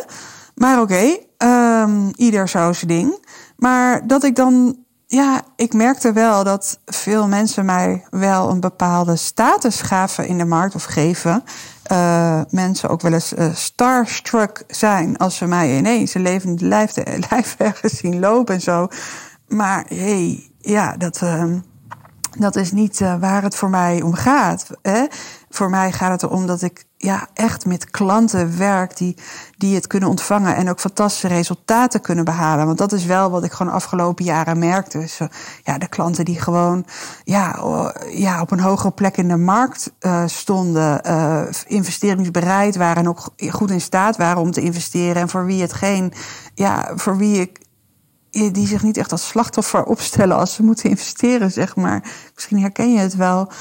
Maar 0.54 0.80
oké, 0.80 1.16
um, 1.38 2.10
ieder 2.14 2.48
zo 2.48 2.72
zijn 2.72 2.86
ding. 2.86 3.18
Maar 3.56 4.06
dat 4.06 4.24
ik 4.24 4.36
dan, 4.36 4.76
ja, 5.06 5.42
ik 5.56 5.72
merkte 5.72 6.12
wel 6.12 6.44
dat 6.44 6.80
veel 6.84 7.28
mensen 7.28 7.64
mij 7.64 8.06
wel 8.10 8.50
een 8.50 8.60
bepaalde 8.60 9.16
status 9.16 9.80
gaven 9.80 10.26
in 10.26 10.38
de 10.38 10.44
markt 10.44 10.74
of 10.74 10.84
geven. 10.84 11.44
Uh, 11.92 12.40
mensen 12.50 12.88
ook 12.88 13.00
wel 13.00 13.12
eens 13.12 13.32
uh, 13.32 13.54
starstruck 13.54 14.64
zijn 14.68 15.16
als 15.16 15.36
ze 15.36 15.46
mij 15.46 15.76
ineens 15.76 16.14
een 16.14 16.22
levende 16.22 16.64
lijf, 16.66 17.54
ergens 17.58 17.96
zien 17.96 18.18
lopen 18.18 18.54
en 18.54 18.60
zo. 18.60 18.88
Maar 19.48 19.84
hey, 19.88 20.50
ja, 20.58 20.96
dat, 20.96 21.20
uh, 21.22 21.44
dat 22.38 22.56
is 22.56 22.72
niet 22.72 23.00
uh, 23.00 23.20
waar 23.20 23.42
het 23.42 23.56
voor 23.56 23.70
mij 23.70 24.02
om 24.02 24.14
gaat. 24.14 24.66
Hè? 24.82 25.06
Voor 25.50 25.70
mij 25.70 25.92
gaat 25.92 26.10
het 26.10 26.22
erom 26.22 26.46
dat 26.46 26.62
ik 26.62 26.85
ja, 26.96 27.28
echt 27.34 27.66
met 27.66 27.90
klanten 27.90 28.58
werk 28.58 28.96
die, 28.96 29.16
die 29.56 29.74
het 29.74 29.86
kunnen 29.86 30.08
ontvangen 30.08 30.56
en 30.56 30.70
ook 30.70 30.80
fantastische 30.80 31.28
resultaten 31.28 32.00
kunnen 32.00 32.24
behalen. 32.24 32.66
Want 32.66 32.78
dat 32.78 32.92
is 32.92 33.04
wel 33.04 33.30
wat 33.30 33.44
ik 33.44 33.52
gewoon 33.52 33.72
afgelopen 33.72 34.24
jaren 34.24 34.58
merkte. 34.58 34.98
Dus, 34.98 35.18
ja, 35.62 35.78
de 35.78 35.88
klanten 35.88 36.24
die 36.24 36.40
gewoon 36.40 36.86
ja, 37.24 37.60
ja, 38.10 38.40
op 38.40 38.50
een 38.50 38.60
hogere 38.60 38.90
plek 38.90 39.16
in 39.16 39.28
de 39.28 39.36
markt 39.36 39.92
uh, 40.00 40.22
stonden, 40.26 41.00
uh, 41.06 41.42
investeringsbereid 41.66 42.76
waren 42.76 42.96
en 42.96 43.08
ook 43.08 43.28
goed 43.50 43.70
in 43.70 43.80
staat 43.80 44.16
waren 44.16 44.42
om 44.42 44.50
te 44.50 44.60
investeren. 44.60 45.22
En 45.22 45.28
voor 45.28 45.44
wie 45.46 45.62
het 45.62 45.72
geen, 45.72 46.12
ja, 46.54 46.92
voor 46.94 47.16
wie 47.16 47.40
ik 47.40 47.64
die 48.30 48.66
zich 48.66 48.82
niet 48.82 48.96
echt 48.96 49.12
als 49.12 49.26
slachtoffer 49.26 49.84
opstellen 49.84 50.36
als 50.36 50.54
ze 50.54 50.62
moeten 50.62 50.90
investeren, 50.90 51.50
zeg 51.52 51.76
maar. 51.76 52.02
Misschien 52.34 52.60
herken 52.60 52.92
je 52.92 52.98
het 52.98 53.16
wel. 53.16 53.52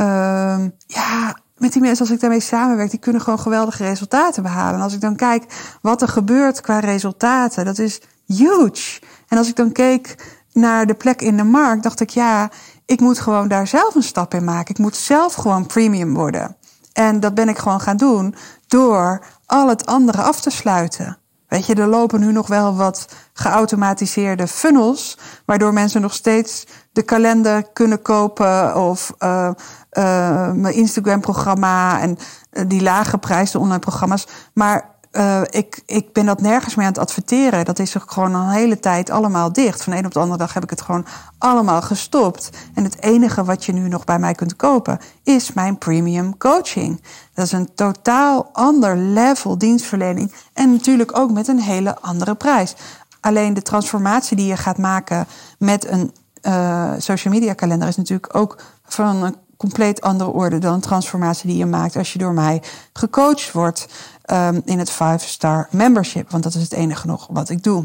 Uh, 0.00 0.64
ja, 0.86 1.36
met 1.58 1.72
die 1.72 1.82
mensen, 1.82 2.00
als 2.06 2.14
ik 2.14 2.20
daarmee 2.20 2.40
samenwerk, 2.40 2.90
die 2.90 2.98
kunnen 2.98 3.22
gewoon 3.22 3.38
geweldige 3.38 3.84
resultaten 3.84 4.42
behalen. 4.42 4.74
En 4.74 4.80
als 4.80 4.94
ik 4.94 5.00
dan 5.00 5.16
kijk 5.16 5.44
wat 5.82 6.02
er 6.02 6.08
gebeurt 6.08 6.60
qua 6.60 6.78
resultaten, 6.78 7.64
dat 7.64 7.78
is 7.78 8.00
huge. 8.26 9.00
En 9.28 9.38
als 9.38 9.48
ik 9.48 9.56
dan 9.56 9.72
keek 9.72 10.14
naar 10.52 10.86
de 10.86 10.94
plek 10.94 11.22
in 11.22 11.36
de 11.36 11.44
markt, 11.44 11.82
dacht 11.82 12.00
ik, 12.00 12.10
ja, 12.10 12.50
ik 12.86 13.00
moet 13.00 13.18
gewoon 13.18 13.48
daar 13.48 13.66
zelf 13.66 13.94
een 13.94 14.02
stap 14.02 14.34
in 14.34 14.44
maken. 14.44 14.74
Ik 14.74 14.80
moet 14.80 14.96
zelf 14.96 15.34
gewoon 15.34 15.66
premium 15.66 16.14
worden. 16.14 16.56
En 16.92 17.20
dat 17.20 17.34
ben 17.34 17.48
ik 17.48 17.58
gewoon 17.58 17.80
gaan 17.80 17.96
doen 17.96 18.34
door 18.66 19.24
al 19.46 19.68
het 19.68 19.86
andere 19.86 20.22
af 20.22 20.40
te 20.40 20.50
sluiten. 20.50 21.18
Weet 21.48 21.66
je, 21.66 21.74
er 21.74 21.86
lopen 21.86 22.20
nu 22.20 22.32
nog 22.32 22.46
wel 22.46 22.76
wat 22.76 23.08
geautomatiseerde 23.32 24.46
funnels, 24.46 25.18
waardoor 25.44 25.72
mensen 25.72 26.00
nog 26.00 26.14
steeds 26.14 26.66
de 26.92 27.02
kalender 27.02 27.72
kunnen 27.72 28.02
kopen 28.02 28.76
of 28.76 29.14
uh, 29.18 29.50
uh, 29.92 30.52
mijn 30.52 30.74
Instagram-programma 30.74 32.00
en 32.00 32.18
uh, 32.52 32.64
die 32.66 32.82
lage 32.82 33.18
prijzen 33.18 33.60
online 33.60 33.78
programma's. 33.78 34.26
Maar 34.52 34.97
uh, 35.18 35.40
ik, 35.50 35.82
ik 35.86 36.12
ben 36.12 36.26
dat 36.26 36.40
nergens 36.40 36.74
meer 36.74 36.86
aan 36.86 36.92
het 36.92 37.00
adverteren. 37.00 37.64
Dat 37.64 37.78
is 37.78 37.94
gewoon 38.06 38.34
een 38.34 38.48
hele 38.48 38.80
tijd 38.80 39.10
allemaal 39.10 39.52
dicht. 39.52 39.82
Van 39.82 39.92
de 39.92 39.98
een 39.98 40.06
op 40.06 40.12
de 40.12 40.18
andere 40.18 40.38
dag 40.38 40.54
heb 40.54 40.62
ik 40.62 40.70
het 40.70 40.80
gewoon 40.80 41.06
allemaal 41.38 41.82
gestopt. 41.82 42.50
En 42.74 42.84
het 42.84 43.02
enige 43.02 43.44
wat 43.44 43.64
je 43.64 43.72
nu 43.72 43.88
nog 43.88 44.04
bij 44.04 44.18
mij 44.18 44.34
kunt 44.34 44.56
kopen 44.56 44.98
is 45.22 45.52
mijn 45.52 45.78
premium 45.78 46.36
coaching. 46.36 47.02
Dat 47.34 47.44
is 47.44 47.52
een 47.52 47.74
totaal 47.74 48.48
ander 48.52 48.96
level 48.96 49.58
dienstverlening. 49.58 50.32
En 50.52 50.72
natuurlijk 50.72 51.18
ook 51.18 51.30
met 51.30 51.48
een 51.48 51.60
hele 51.60 52.00
andere 52.00 52.34
prijs. 52.34 52.74
Alleen 53.20 53.54
de 53.54 53.62
transformatie 53.62 54.36
die 54.36 54.46
je 54.46 54.56
gaat 54.56 54.78
maken 54.78 55.26
met 55.58 55.88
een 55.88 56.12
uh, 56.42 56.92
social 56.98 57.34
media 57.34 57.52
kalender 57.52 57.88
is 57.88 57.96
natuurlijk 57.96 58.34
ook 58.34 58.62
van 58.84 59.22
een 59.22 59.36
compleet 59.58 60.00
andere 60.00 60.30
orde 60.30 60.58
dan 60.58 60.80
transformatie 60.80 61.48
die 61.48 61.58
je 61.58 61.66
maakt 61.66 61.96
als 61.96 62.12
je 62.12 62.18
door 62.18 62.32
mij 62.32 62.62
gecoacht 62.92 63.52
wordt 63.52 63.88
um, 64.32 64.62
in 64.64 64.78
het 64.78 64.92
5-star 64.92 65.68
membership. 65.70 66.30
Want 66.30 66.42
dat 66.42 66.54
is 66.54 66.62
het 66.62 66.72
enige 66.72 67.06
nog 67.06 67.26
wat 67.30 67.50
ik 67.50 67.62
doe. 67.62 67.84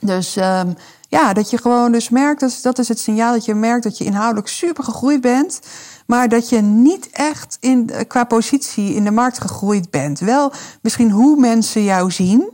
Dus 0.00 0.36
um, 0.36 0.76
ja, 1.08 1.32
dat 1.32 1.50
je 1.50 1.58
gewoon 1.58 1.92
dus 1.92 2.08
merkt, 2.08 2.40
dat 2.40 2.50
is, 2.50 2.62
dat 2.62 2.78
is 2.78 2.88
het 2.88 2.98
signaal 2.98 3.32
dat 3.32 3.44
je 3.44 3.54
merkt 3.54 3.82
dat 3.82 3.98
je 3.98 4.04
inhoudelijk 4.04 4.48
super 4.48 4.84
gegroeid 4.84 5.20
bent. 5.20 5.60
Maar 6.06 6.28
dat 6.28 6.48
je 6.48 6.60
niet 6.60 7.08
echt 7.10 7.56
in, 7.60 7.90
qua 8.06 8.24
positie 8.24 8.94
in 8.94 9.04
de 9.04 9.10
markt 9.10 9.40
gegroeid 9.40 9.90
bent. 9.90 10.18
Wel 10.18 10.52
misschien 10.82 11.10
hoe 11.10 11.40
mensen 11.40 11.84
jou 11.84 12.10
zien. 12.10 12.50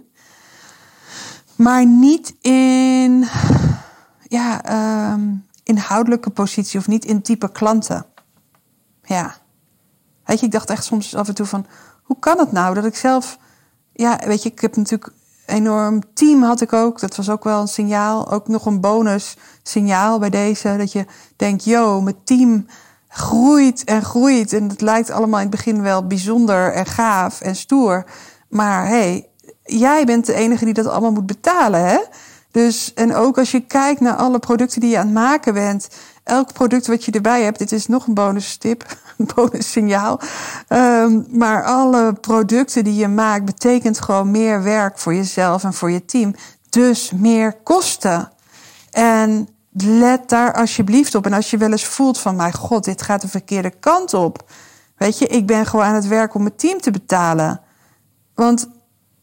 Maar 1.56 1.86
niet 1.86 2.34
in 2.40 3.26
ja, 4.28 4.62
um, 5.12 5.46
inhoudelijke 5.62 6.30
positie 6.30 6.78
of 6.78 6.86
niet 6.86 7.04
in 7.04 7.22
type 7.22 7.52
klanten. 7.52 8.06
Ja. 9.04 9.34
Weet 10.24 10.40
je, 10.40 10.46
ik 10.46 10.52
dacht 10.52 10.70
echt 10.70 10.84
soms 10.84 11.14
af 11.14 11.28
en 11.28 11.34
toe 11.34 11.46
van, 11.46 11.66
hoe 12.02 12.18
kan 12.18 12.38
het 12.38 12.52
nou 12.52 12.74
dat 12.74 12.84
ik 12.84 12.96
zelf, 12.96 13.38
ja, 13.92 14.20
weet 14.26 14.42
je, 14.42 14.50
ik 14.50 14.60
heb 14.60 14.76
natuurlijk 14.76 15.12
een 15.46 15.54
enorm 15.54 16.02
team 16.14 16.42
had 16.42 16.60
ik 16.60 16.72
ook. 16.72 17.00
Dat 17.00 17.16
was 17.16 17.30
ook 17.30 17.44
wel 17.44 17.60
een 17.60 17.68
signaal, 17.68 18.30
ook 18.30 18.48
nog 18.48 18.66
een 18.66 18.80
bonus 18.80 19.36
signaal 19.62 20.18
bij 20.18 20.30
deze. 20.30 20.76
Dat 20.76 20.92
je 20.92 21.06
denkt, 21.36 21.64
yo, 21.64 22.00
mijn 22.00 22.24
team 22.24 22.66
groeit 23.08 23.84
en 23.84 24.02
groeit. 24.02 24.52
En 24.52 24.68
het 24.68 24.80
lijkt 24.80 25.10
allemaal 25.10 25.40
in 25.40 25.46
het 25.46 25.56
begin 25.56 25.82
wel 25.82 26.06
bijzonder 26.06 26.72
en 26.72 26.86
gaaf 26.86 27.40
en 27.40 27.56
stoer. 27.56 28.04
Maar 28.48 28.86
hey, 28.86 29.28
jij 29.62 30.04
bent 30.04 30.26
de 30.26 30.34
enige 30.34 30.64
die 30.64 30.74
dat 30.74 30.86
allemaal 30.86 31.12
moet 31.12 31.26
betalen, 31.26 31.86
hè? 31.86 31.98
Dus, 32.50 32.92
en 32.94 33.14
ook 33.14 33.38
als 33.38 33.50
je 33.50 33.60
kijkt 33.60 34.00
naar 34.00 34.16
alle 34.16 34.38
producten 34.38 34.80
die 34.80 34.90
je 34.90 34.98
aan 34.98 35.04
het 35.04 35.14
maken 35.14 35.54
bent, 35.54 35.88
elk 36.24 36.52
product 36.52 36.86
wat 36.86 37.04
je 37.04 37.12
erbij 37.12 37.42
hebt, 37.42 37.58
dit 37.58 37.72
is 37.72 37.86
nog 37.86 38.06
een 38.06 38.14
bonus 38.14 38.56
tip, 38.56 38.84
een 39.18 39.28
bonus 39.34 39.70
signaal. 39.70 40.20
Um, 40.68 41.26
maar 41.30 41.64
alle 41.64 42.12
producten 42.12 42.84
die 42.84 42.94
je 42.94 43.08
maakt, 43.08 43.44
betekent 43.44 44.00
gewoon 44.00 44.30
meer 44.30 44.62
werk 44.62 44.98
voor 44.98 45.14
jezelf 45.14 45.64
en 45.64 45.74
voor 45.74 45.90
je 45.90 46.04
team. 46.04 46.34
Dus 46.70 47.10
meer 47.10 47.52
kosten. 47.62 48.32
En 48.90 49.48
let 49.76 50.28
daar 50.28 50.52
alsjeblieft 50.54 51.14
op. 51.14 51.26
En 51.26 51.32
als 51.32 51.50
je 51.50 51.56
wel 51.56 51.70
eens 51.70 51.86
voelt 51.86 52.18
van, 52.18 52.36
mijn 52.36 52.52
god, 52.52 52.84
dit 52.84 53.02
gaat 53.02 53.20
de 53.20 53.28
verkeerde 53.28 53.70
kant 53.70 54.14
op. 54.14 54.50
Weet 54.96 55.18
je, 55.18 55.26
ik 55.26 55.46
ben 55.46 55.66
gewoon 55.66 55.84
aan 55.84 55.94
het 55.94 56.06
werk 56.06 56.34
om 56.34 56.42
mijn 56.42 56.56
team 56.56 56.80
te 56.80 56.90
betalen. 56.90 57.60
Want 58.34 58.68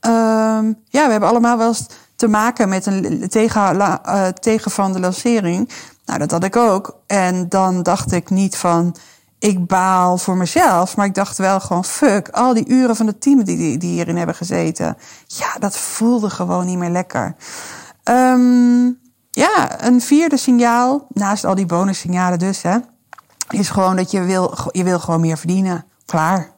um, 0.05 0.79
ja, 0.85 1.05
we 1.05 1.11
hebben 1.11 1.29
allemaal 1.29 1.57
wel 1.57 1.67
eens 1.67 1.85
te 2.15 2.27
maken 2.27 2.69
met 2.69 2.85
een 2.85 3.29
tegen, 3.29 3.75
uh, 3.75 4.27
tegen 4.27 4.71
van 4.71 4.93
de 4.93 4.99
lancering. 4.99 5.69
Nou, 6.05 6.19
dat 6.19 6.31
had 6.31 6.43
ik 6.43 6.55
ook. 6.55 6.97
En 7.07 7.49
dan 7.49 7.83
dacht 7.83 8.11
ik 8.11 8.29
niet 8.29 8.57
van, 8.57 8.95
ik 9.39 9.67
baal 9.67 10.17
voor 10.17 10.37
mezelf. 10.37 10.95
Maar 10.95 11.05
ik 11.05 11.15
dacht 11.15 11.37
wel 11.37 11.59
gewoon, 11.59 11.85
fuck, 11.85 12.29
al 12.29 12.53
die 12.53 12.67
uren 12.67 12.95
van 12.95 13.07
het 13.07 13.21
team 13.21 13.43
die, 13.43 13.77
die 13.77 13.91
hierin 13.91 14.17
hebben 14.17 14.35
gezeten. 14.35 14.97
Ja, 15.27 15.55
dat 15.59 15.77
voelde 15.77 16.29
gewoon 16.29 16.65
niet 16.65 16.77
meer 16.77 16.89
lekker. 16.89 17.35
Um, 18.03 18.99
ja, 19.31 19.83
een 19.83 20.01
vierde 20.01 20.37
signaal, 20.37 21.07
naast 21.09 21.45
al 21.45 21.55
die 21.55 21.65
bonussignalen 21.65 22.39
dus, 22.39 22.61
hè, 22.61 22.77
is 23.49 23.69
gewoon 23.69 23.95
dat 23.95 24.11
je 24.11 24.21
wil, 24.21 24.53
je 24.71 24.83
wil 24.83 24.99
gewoon 24.99 25.21
meer 25.21 25.37
verdienen. 25.37 25.85
Klaar. 26.05 26.51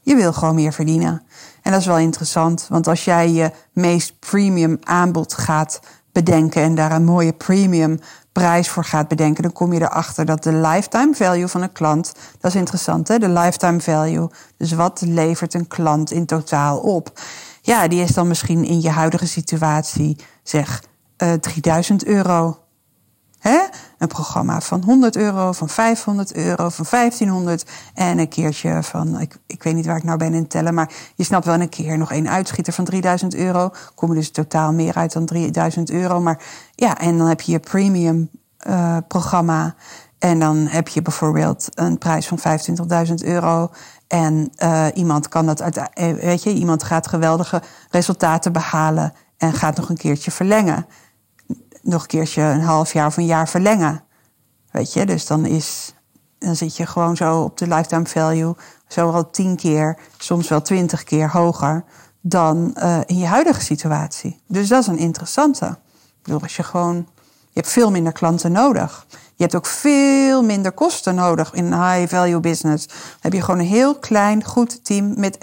Je 0.00 0.14
wil 0.14 0.32
gewoon 0.32 0.54
meer 0.54 0.72
verdienen. 0.72 1.22
En 1.62 1.70
dat 1.70 1.80
is 1.80 1.86
wel 1.86 1.98
interessant, 1.98 2.66
want 2.68 2.88
als 2.88 3.04
jij 3.04 3.30
je 3.30 3.50
meest 3.72 4.18
premium 4.18 4.78
aanbod 4.82 5.34
gaat 5.34 5.80
bedenken 6.12 6.62
en 6.62 6.74
daar 6.74 6.92
een 6.92 7.04
mooie 7.04 7.32
premium 7.32 7.98
prijs 8.32 8.68
voor 8.68 8.84
gaat 8.84 9.08
bedenken, 9.08 9.42
dan 9.42 9.52
kom 9.52 9.72
je 9.72 9.80
erachter 9.80 10.24
dat 10.24 10.42
de 10.42 10.52
lifetime 10.52 11.14
value 11.14 11.48
van 11.48 11.62
een 11.62 11.72
klant, 11.72 12.12
dat 12.40 12.50
is 12.50 12.56
interessant 12.56 13.08
hè, 13.08 13.18
de 13.18 13.28
lifetime 13.28 13.80
value, 13.80 14.30
dus 14.56 14.72
wat 14.72 15.00
levert 15.00 15.54
een 15.54 15.68
klant 15.68 16.10
in 16.10 16.26
totaal 16.26 16.78
op? 16.78 17.20
Ja, 17.60 17.88
die 17.88 18.02
is 18.02 18.10
dan 18.10 18.28
misschien 18.28 18.64
in 18.64 18.80
je 18.80 18.90
huidige 18.90 19.26
situatie, 19.26 20.16
zeg, 20.42 20.82
uh, 21.22 21.32
3000 21.32 22.04
euro. 22.04 22.58
Hè? 23.38 23.58
Een 24.02 24.08
programma 24.08 24.60
van 24.60 24.82
100 24.84 25.16
euro, 25.16 25.52
van 25.52 25.68
500 25.68 26.34
euro, 26.34 26.68
van 26.68 26.86
1500 26.90 27.64
en 27.94 28.18
een 28.18 28.28
keertje 28.28 28.82
van, 28.82 29.20
ik, 29.20 29.38
ik 29.46 29.62
weet 29.62 29.74
niet 29.74 29.86
waar 29.86 29.96
ik 29.96 30.04
nou 30.04 30.18
ben 30.18 30.34
in 30.34 30.46
tellen, 30.46 30.74
maar 30.74 30.92
je 31.14 31.24
snapt 31.24 31.44
wel 31.44 31.60
een 31.60 31.68
keer 31.68 31.98
nog 31.98 32.12
een 32.12 32.28
uitschieter 32.28 32.72
van 32.72 32.84
3000 32.84 33.34
euro. 33.34 33.70
Kom 33.94 34.08
je 34.08 34.14
dus 34.14 34.30
totaal 34.30 34.72
meer 34.72 34.94
uit 34.94 35.12
dan 35.12 35.26
3000 35.26 35.90
euro. 35.90 36.20
Maar 36.20 36.42
ja, 36.74 36.98
en 36.98 37.18
dan 37.18 37.26
heb 37.26 37.40
je 37.40 37.52
je 37.52 37.58
premium 37.58 38.30
uh, 38.66 38.96
programma. 39.08 39.74
En 40.18 40.38
dan 40.38 40.56
heb 40.56 40.88
je 40.88 41.02
bijvoorbeeld 41.02 41.68
een 41.74 41.98
prijs 41.98 42.28
van 42.28 42.38
25.000 43.08 43.14
euro. 43.14 43.70
En 44.08 44.52
uh, 44.58 44.86
iemand 44.94 45.28
kan 45.28 45.46
dat 45.46 45.62
uit, 45.62 45.76
eh, 45.76 46.12
weet 46.12 46.42
je, 46.42 46.52
iemand 46.52 46.82
gaat 46.82 47.06
geweldige 47.06 47.62
resultaten 47.90 48.52
behalen 48.52 49.12
en 49.36 49.52
gaat 49.52 49.76
nog 49.76 49.88
een 49.88 49.96
keertje 49.96 50.30
verlengen. 50.30 50.86
Nog 51.82 52.02
een 52.02 52.08
keertje 52.08 52.42
een 52.42 52.62
half 52.62 52.92
jaar 52.92 53.06
of 53.06 53.16
een 53.16 53.26
jaar 53.26 53.48
verlengen. 53.48 54.04
Weet 54.70 54.92
je, 54.92 55.06
dus 55.06 55.26
dan 55.26 55.46
is, 55.46 55.94
dan 56.38 56.56
zit 56.56 56.76
je 56.76 56.86
gewoon 56.86 57.16
zo 57.16 57.42
op 57.42 57.58
de 57.58 57.66
lifetime 57.66 58.06
value, 58.06 58.54
zo 58.88 59.10
al 59.10 59.30
tien 59.30 59.56
keer, 59.56 59.98
soms 60.18 60.48
wel 60.48 60.62
twintig 60.62 61.04
keer 61.04 61.30
hoger 61.30 61.84
dan 62.20 62.74
uh, 62.78 63.00
in 63.06 63.18
je 63.18 63.26
huidige 63.26 63.60
situatie. 63.60 64.40
Dus 64.46 64.68
dat 64.68 64.80
is 64.80 64.86
een 64.86 64.98
interessante. 64.98 65.66
Ik 65.66 66.22
bedoel, 66.22 66.42
als 66.42 66.56
je 66.56 66.62
gewoon, 66.62 66.96
je 67.26 67.60
hebt 67.60 67.68
veel 67.68 67.90
minder 67.90 68.12
klanten 68.12 68.52
nodig. 68.52 69.06
Je 69.42 69.48
hebt 69.48 69.60
ook 69.66 69.72
veel 69.72 70.42
minder 70.42 70.72
kosten 70.72 71.14
nodig 71.14 71.52
in 71.52 71.72
een 71.72 71.92
high-value 71.92 72.40
business. 72.40 72.86
Dan 72.86 72.96
heb 73.20 73.32
je 73.32 73.42
gewoon 73.42 73.60
een 73.60 73.66
heel 73.66 73.98
klein, 73.98 74.44
goed 74.44 74.84
team 74.84 75.14
met 75.16 75.36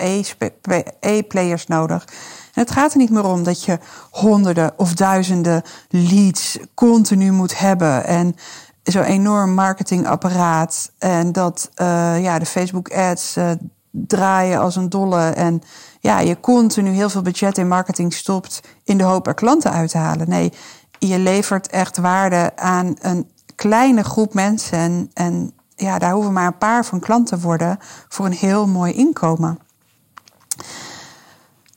E-players 1.00 1.68
nodig. 1.68 2.06
En 2.54 2.62
het 2.62 2.72
gaat 2.72 2.92
er 2.92 2.98
niet 2.98 3.10
meer 3.10 3.26
om 3.26 3.44
dat 3.44 3.64
je 3.64 3.80
honderden 4.12 4.74
of 4.78 4.94
duizenden 4.94 5.62
leads 5.90 6.60
continu 6.74 7.32
moet 7.32 7.60
hebben. 7.60 8.06
En 8.06 8.36
zo'n 8.84 9.04
enorm 9.04 9.54
marketingapparaat. 9.54 10.92
En 10.98 11.32
dat 11.32 11.70
uh, 11.76 12.24
ja, 12.24 12.40
de 12.40 12.46
Facebook 12.46 12.94
ads 12.94 13.38
uh, 13.38 13.52
draaien 13.92 14.60
als 14.60 14.76
een 14.76 14.90
dolle. 14.90 15.30
En 15.30 15.62
ja, 16.00 16.20
je 16.20 16.40
continu 16.40 16.90
heel 16.90 17.10
veel 17.10 17.22
budget 17.22 17.58
in 17.58 17.68
marketing 17.68 18.14
stopt 18.14 18.62
in 18.84 18.98
de 18.98 19.04
hoop 19.04 19.28
er 19.28 19.34
klanten 19.34 19.72
uit 19.72 19.90
te 19.90 19.98
halen. 19.98 20.30
Nee, 20.30 20.54
je 21.00 21.18
levert 21.20 21.68
echt 21.68 21.98
waarde 21.98 22.52
aan 22.56 22.96
een 23.02 23.28
kleine 23.60 24.04
groep 24.04 24.34
mensen. 24.34 24.78
En, 24.80 25.12
en 25.14 25.52
ja, 25.76 26.00
daar 26.00 26.12
hoeven 26.12 26.34
maar 26.34 26.48
een 26.48 26.58
paar 26.58 26.86
van 26.86 27.00
klanten 27.00 27.40
te 27.40 27.46
worden 27.46 27.78
voor 28.08 28.26
een 28.26 28.32
heel 28.32 28.68
mooi 28.68 28.94
inkomen. 28.94 29.60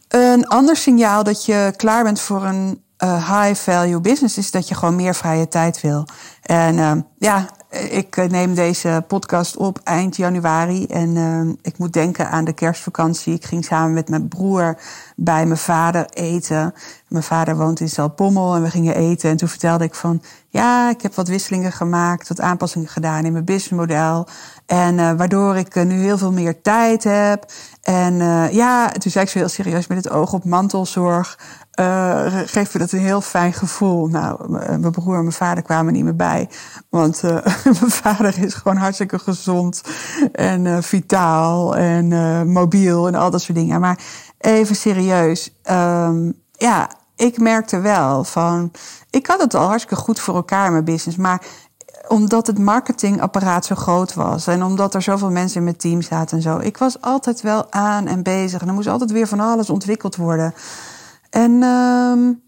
Een 0.09 0.47
ander 0.47 0.77
signaal 0.77 1.25
dat 1.25 1.45
je 1.45 1.73
klaar 1.77 2.03
bent 2.03 2.21
voor 2.21 2.45
een 2.45 2.83
uh, 2.99 3.43
high 3.43 3.61
value 3.61 4.01
business 4.01 4.39
is 4.39 4.51
dat 4.51 4.69
je 4.69 4.75
gewoon 4.75 4.97
meer 4.97 5.15
vrije 5.15 5.49
tijd 5.49 5.81
wil. 5.81 6.05
En 6.43 6.77
uh, 6.77 6.93
ja, 7.19 7.49
ik 7.91 8.17
eh, 8.17 8.29
neem 8.29 8.55
deze 8.55 9.05
podcast 9.09 9.57
op 9.57 9.81
eind 9.85 10.17
januari 10.17 10.87
en 10.87 11.59
ik 11.63 11.79
moet 11.79 11.93
denken 11.93 12.31
aan 12.31 12.45
de 12.45 12.53
kerstvakantie. 12.53 13.35
Ik 13.35 13.45
ging 13.45 13.65
samen 13.65 13.93
met 13.93 14.09
mijn 14.09 14.29
broer 14.29 14.79
bij 15.17 15.47
mijn 15.47 15.59
vader 15.59 16.07
eten. 16.11 16.75
Mijn 17.13 17.25
vader 17.25 17.57
woont 17.57 17.81
in 17.81 17.89
Zaltbommel 17.89 18.55
en 18.55 18.63
we 18.63 18.71
gingen 18.71 18.95
eten. 18.95 19.31
En 19.31 19.37
toen 19.37 19.49
vertelde 19.49 19.85
ik 19.85 19.95
van, 19.95 20.23
ja, 20.49 20.91
ik 20.91 21.03
heb 21.03 21.15
wat 21.15 21.29
wisselingen 21.29 21.73
gemaakt, 21.73 22.29
wat 22.29 22.41
aanpassingen 22.41 22.89
gedaan 22.89 23.25
in 23.25 23.33
mijn 23.33 23.45
businessmodel. 23.45 24.29
En 24.67 24.99
uh, 24.99 25.13
waardoor 25.13 25.57
ik 25.57 25.85
nu 25.85 26.03
heel 26.03 26.19
veel 26.19 26.33
meer 26.33 26.63
tijd 26.63 27.05
heb. 27.05 27.53
En 27.83 28.15
uh, 28.15 28.53
ja, 28.53 28.89
toen 28.89 29.11
zei 29.11 29.25
ik 29.25 29.31
zo 29.31 29.39
heel 29.39 29.49
serieus 29.49 29.87
met 29.87 30.05
het 30.05 30.11
oog 30.11 30.33
op 30.33 30.45
mantelzorg. 30.45 31.39
Geeft 32.47 32.73
me 32.73 32.79
dat 32.81 32.93
een 32.93 32.99
heel 32.99 33.21
fijn 33.21 33.53
gevoel. 33.53 34.07
Nou, 34.07 34.51
mijn 34.51 34.91
broer 34.91 35.15
en 35.15 35.21
mijn 35.21 35.33
vader 35.33 35.63
kwamen 35.63 35.93
niet 35.93 36.05
meer 36.05 36.17
bij. 36.17 36.49
Want 36.89 37.23
mijn 37.81 37.91
vader 37.91 38.39
is 38.39 38.55
gewoon 38.55 38.77
hartstikke 38.77 39.19
gezond 39.19 39.83
en 40.33 40.83
vitaal 40.83 41.77
en 41.77 42.09
mobiel 42.53 43.07
en 43.07 43.15
al 43.15 43.31
dat 43.31 43.43
soort 43.43 43.59
dingen. 43.59 43.81
Maar 43.81 43.99
even 44.39 44.77
serieus. 44.77 45.51
Um, 45.71 46.41
ja, 46.63 46.91
ik 47.23 47.39
merkte 47.39 47.81
wel 47.81 48.25
van. 48.25 48.71
Ik 49.11 49.27
had 49.27 49.41
het 49.41 49.55
al 49.55 49.67
hartstikke 49.67 50.03
goed 50.03 50.21
voor 50.21 50.35
elkaar 50.35 50.67
in 50.67 50.73
mijn 50.73 50.85
business. 50.85 51.19
Maar 51.19 51.43
omdat 52.09 52.47
het 52.47 52.59
marketingapparaat 52.59 53.67
zo 53.67 53.75
groot 53.75 54.15
was. 54.15 54.47
En 54.47 54.63
omdat 54.63 54.95
er 54.95 55.03
zoveel 55.03 55.31
mensen 55.31 55.57
in 55.57 55.65
mijn 55.65 55.77
team 55.77 56.03
zaten 56.03 56.37
en 56.37 56.43
zo. 56.43 56.59
Ik 56.59 56.77
was 56.77 57.01
altijd 57.01 57.41
wel 57.41 57.73
aan 57.73 58.07
en 58.07 58.23
bezig. 58.23 58.61
En 58.61 58.69
er 58.69 58.75
moest 58.75 58.89
altijd 58.89 59.11
weer 59.11 59.29
van 59.29 59.41
alles 59.41 59.71
ontwikkeld 59.71 60.17
worden. 60.17 60.55
En 61.31 61.63
um, 61.63 62.43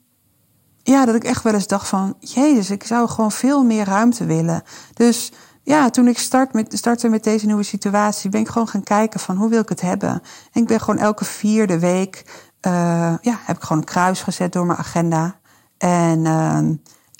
ja, 0.82 1.04
dat 1.04 1.14
ik 1.14 1.24
echt 1.24 1.42
wel 1.42 1.54
eens 1.54 1.66
dacht 1.66 1.88
van... 1.88 2.16
Jezus, 2.18 2.70
ik 2.70 2.84
zou 2.84 3.08
gewoon 3.08 3.32
veel 3.32 3.64
meer 3.64 3.84
ruimte 3.84 4.24
willen. 4.24 4.62
Dus 4.94 5.32
ja, 5.62 5.90
toen 5.90 6.08
ik 6.08 6.18
start 6.18 6.52
met, 6.52 6.76
startte 6.76 7.08
met 7.08 7.24
deze 7.24 7.46
nieuwe 7.46 7.62
situatie... 7.62 8.30
ben 8.30 8.40
ik 8.40 8.48
gewoon 8.48 8.68
gaan 8.68 8.82
kijken 8.82 9.20
van 9.20 9.36
hoe 9.36 9.48
wil 9.48 9.60
ik 9.60 9.68
het 9.68 9.80
hebben. 9.80 10.22
En 10.52 10.62
ik 10.62 10.66
ben 10.66 10.80
gewoon 10.80 11.00
elke 11.00 11.24
vierde 11.24 11.78
week... 11.78 12.24
Uh, 12.66 12.72
ja, 13.20 13.38
heb 13.44 13.56
ik 13.56 13.62
gewoon 13.62 13.78
een 13.78 13.88
kruis 13.88 14.22
gezet 14.22 14.52
door 14.52 14.66
mijn 14.66 14.78
agenda. 14.78 15.36
En... 15.78 16.24
Uh, 16.24 16.58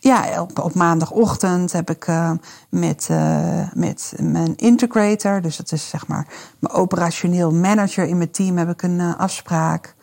ja, 0.05 0.41
op, 0.41 0.59
op, 0.59 0.75
maandagochtend 0.75 1.73
heb 1.73 1.91
ik 1.91 2.07
uh, 2.07 2.31
met, 2.69 3.09
uh, 3.11 3.73
met 3.73 4.13
mijn 4.19 4.57
integrator, 4.57 5.41
dus 5.41 5.57
dat 5.57 5.73
is 5.73 5.89
zeg 5.89 6.07
maar 6.07 6.27
mijn 6.59 6.75
operationeel 6.75 7.53
manager 7.53 8.05
in 8.05 8.17
mijn 8.17 8.31
team, 8.31 8.59
heb 8.59 8.69
ik 8.69 8.83
een 8.83 9.17
afspraak 9.17 9.95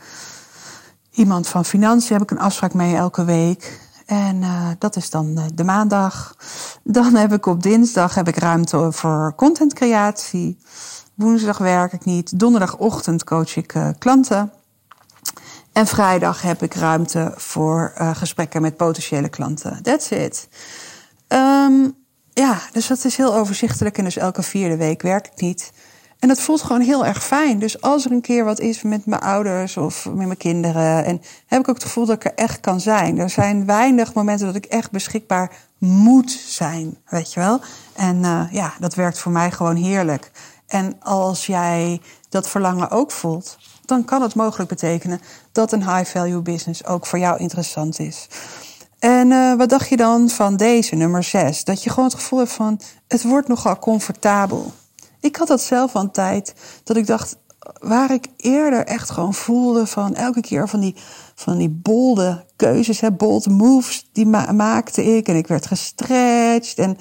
iemand 1.11 1.47
van 1.47 1.65
financiën 1.65 2.13
heb 2.13 2.23
ik 2.23 2.31
een 2.31 2.43
afspraak 2.43 2.73
mee 2.73 2.95
elke 2.95 3.23
week. 3.23 3.79
En 4.05 4.43
dat 4.79 4.95
is 4.95 5.09
dan 5.09 5.39
de 5.53 5.63
maandag. 5.63 6.35
Dan 6.83 7.15
heb 7.15 7.33
ik 7.33 7.45
op 7.45 7.63
dinsdag 7.63 8.15
heb 8.15 8.27
ik 8.27 8.37
ruimte 8.37 8.91
voor 8.91 9.33
contentcreatie. 9.35 10.57
Woensdag 11.13 11.57
werk 11.57 11.93
ik 11.93 12.05
niet. 12.05 12.39
Donderdagochtend 12.39 13.23
coach 13.23 13.55
ik 13.55 13.75
klanten. 13.97 14.51
En 15.73 15.87
vrijdag 15.87 16.41
heb 16.41 16.63
ik 16.63 16.73
ruimte 16.73 17.33
voor 17.35 17.93
gesprekken 17.95 18.61
met 18.61 18.77
potentiële 18.77 19.29
klanten. 19.29 19.83
That's 19.83 20.09
it. 20.09 20.47
Um, 21.27 21.95
ja, 22.33 22.61
dus 22.71 22.87
dat 22.87 23.05
is 23.05 23.15
heel 23.17 23.35
overzichtelijk. 23.35 23.97
En 23.97 24.03
dus 24.03 24.17
elke 24.17 24.43
vierde 24.43 24.77
week 24.77 25.01
werk 25.01 25.27
ik 25.27 25.41
niet. 25.41 25.71
En 26.19 26.27
dat 26.27 26.39
voelt 26.41 26.61
gewoon 26.61 26.81
heel 26.81 27.05
erg 27.05 27.23
fijn. 27.23 27.59
Dus 27.59 27.81
als 27.81 28.05
er 28.05 28.11
een 28.11 28.21
keer 28.21 28.43
wat 28.43 28.59
is 28.59 28.81
met 28.81 29.05
mijn 29.05 29.21
ouders 29.21 29.77
of 29.77 30.05
met 30.05 30.25
mijn 30.25 30.37
kinderen. 30.37 31.05
En 31.05 31.21
heb 31.45 31.59
ik 31.59 31.69
ook 31.69 31.75
het 31.75 31.83
gevoel 31.83 32.05
dat 32.05 32.15
ik 32.15 32.25
er 32.25 32.35
echt 32.35 32.59
kan 32.59 32.79
zijn. 32.79 33.17
Er 33.17 33.29
zijn 33.29 33.65
weinig 33.65 34.13
momenten 34.13 34.45
dat 34.45 34.55
ik 34.55 34.65
echt 34.65 34.91
beschikbaar 34.91 35.51
moet 35.77 36.31
zijn. 36.31 36.97
Weet 37.05 37.33
je 37.33 37.39
wel? 37.39 37.61
En 37.95 38.17
uh, 38.17 38.43
ja, 38.51 38.73
dat 38.79 38.95
werkt 38.95 39.19
voor 39.19 39.31
mij 39.31 39.51
gewoon 39.51 39.75
heerlijk. 39.75 40.31
En 40.67 40.95
als 40.99 41.45
jij 41.45 42.01
dat 42.29 42.49
verlangen 42.49 42.89
ook 42.89 43.11
voelt, 43.11 43.57
dan 43.91 44.05
kan 44.05 44.21
het 44.21 44.35
mogelijk 44.35 44.69
betekenen 44.69 45.21
dat 45.51 45.71
een 45.71 45.95
high 45.95 46.11
value 46.11 46.41
business 46.41 46.85
ook 46.85 47.05
voor 47.05 47.19
jou 47.19 47.39
interessant 47.39 47.99
is. 47.99 48.27
En 48.99 49.31
uh, 49.31 49.55
wat 49.55 49.69
dacht 49.69 49.89
je 49.89 49.97
dan 49.97 50.29
van 50.29 50.57
deze, 50.57 50.95
nummer 50.95 51.23
6? 51.23 51.63
Dat 51.63 51.83
je 51.83 51.89
gewoon 51.89 52.05
het 52.05 52.13
gevoel 52.13 52.39
hebt 52.39 52.51
van 52.51 52.79
het 53.07 53.23
wordt 53.23 53.47
nogal 53.47 53.79
comfortabel. 53.79 54.71
Ik 55.19 55.35
had 55.35 55.47
dat 55.47 55.61
zelf 55.61 55.95
al 55.95 56.01
een 56.01 56.11
tijd 56.11 56.53
dat 56.83 56.97
ik 56.97 57.07
dacht, 57.07 57.37
waar 57.79 58.11
ik 58.11 58.27
eerder 58.37 58.85
echt 58.85 59.09
gewoon 59.09 59.33
voelde 59.33 59.87
van 59.87 60.15
elke 60.15 60.41
keer 60.41 60.69
van 60.69 60.79
die, 60.79 60.95
van 61.35 61.57
die 61.57 61.69
bolde 61.69 62.45
keuzes, 62.55 62.99
hè, 62.99 63.11
bold 63.11 63.47
moves, 63.47 64.09
die 64.11 64.25
maakte 64.53 65.03
ik. 65.03 65.27
En 65.27 65.35
ik 65.35 65.47
werd 65.47 65.65
gestretched. 65.65 66.77
En 66.77 66.97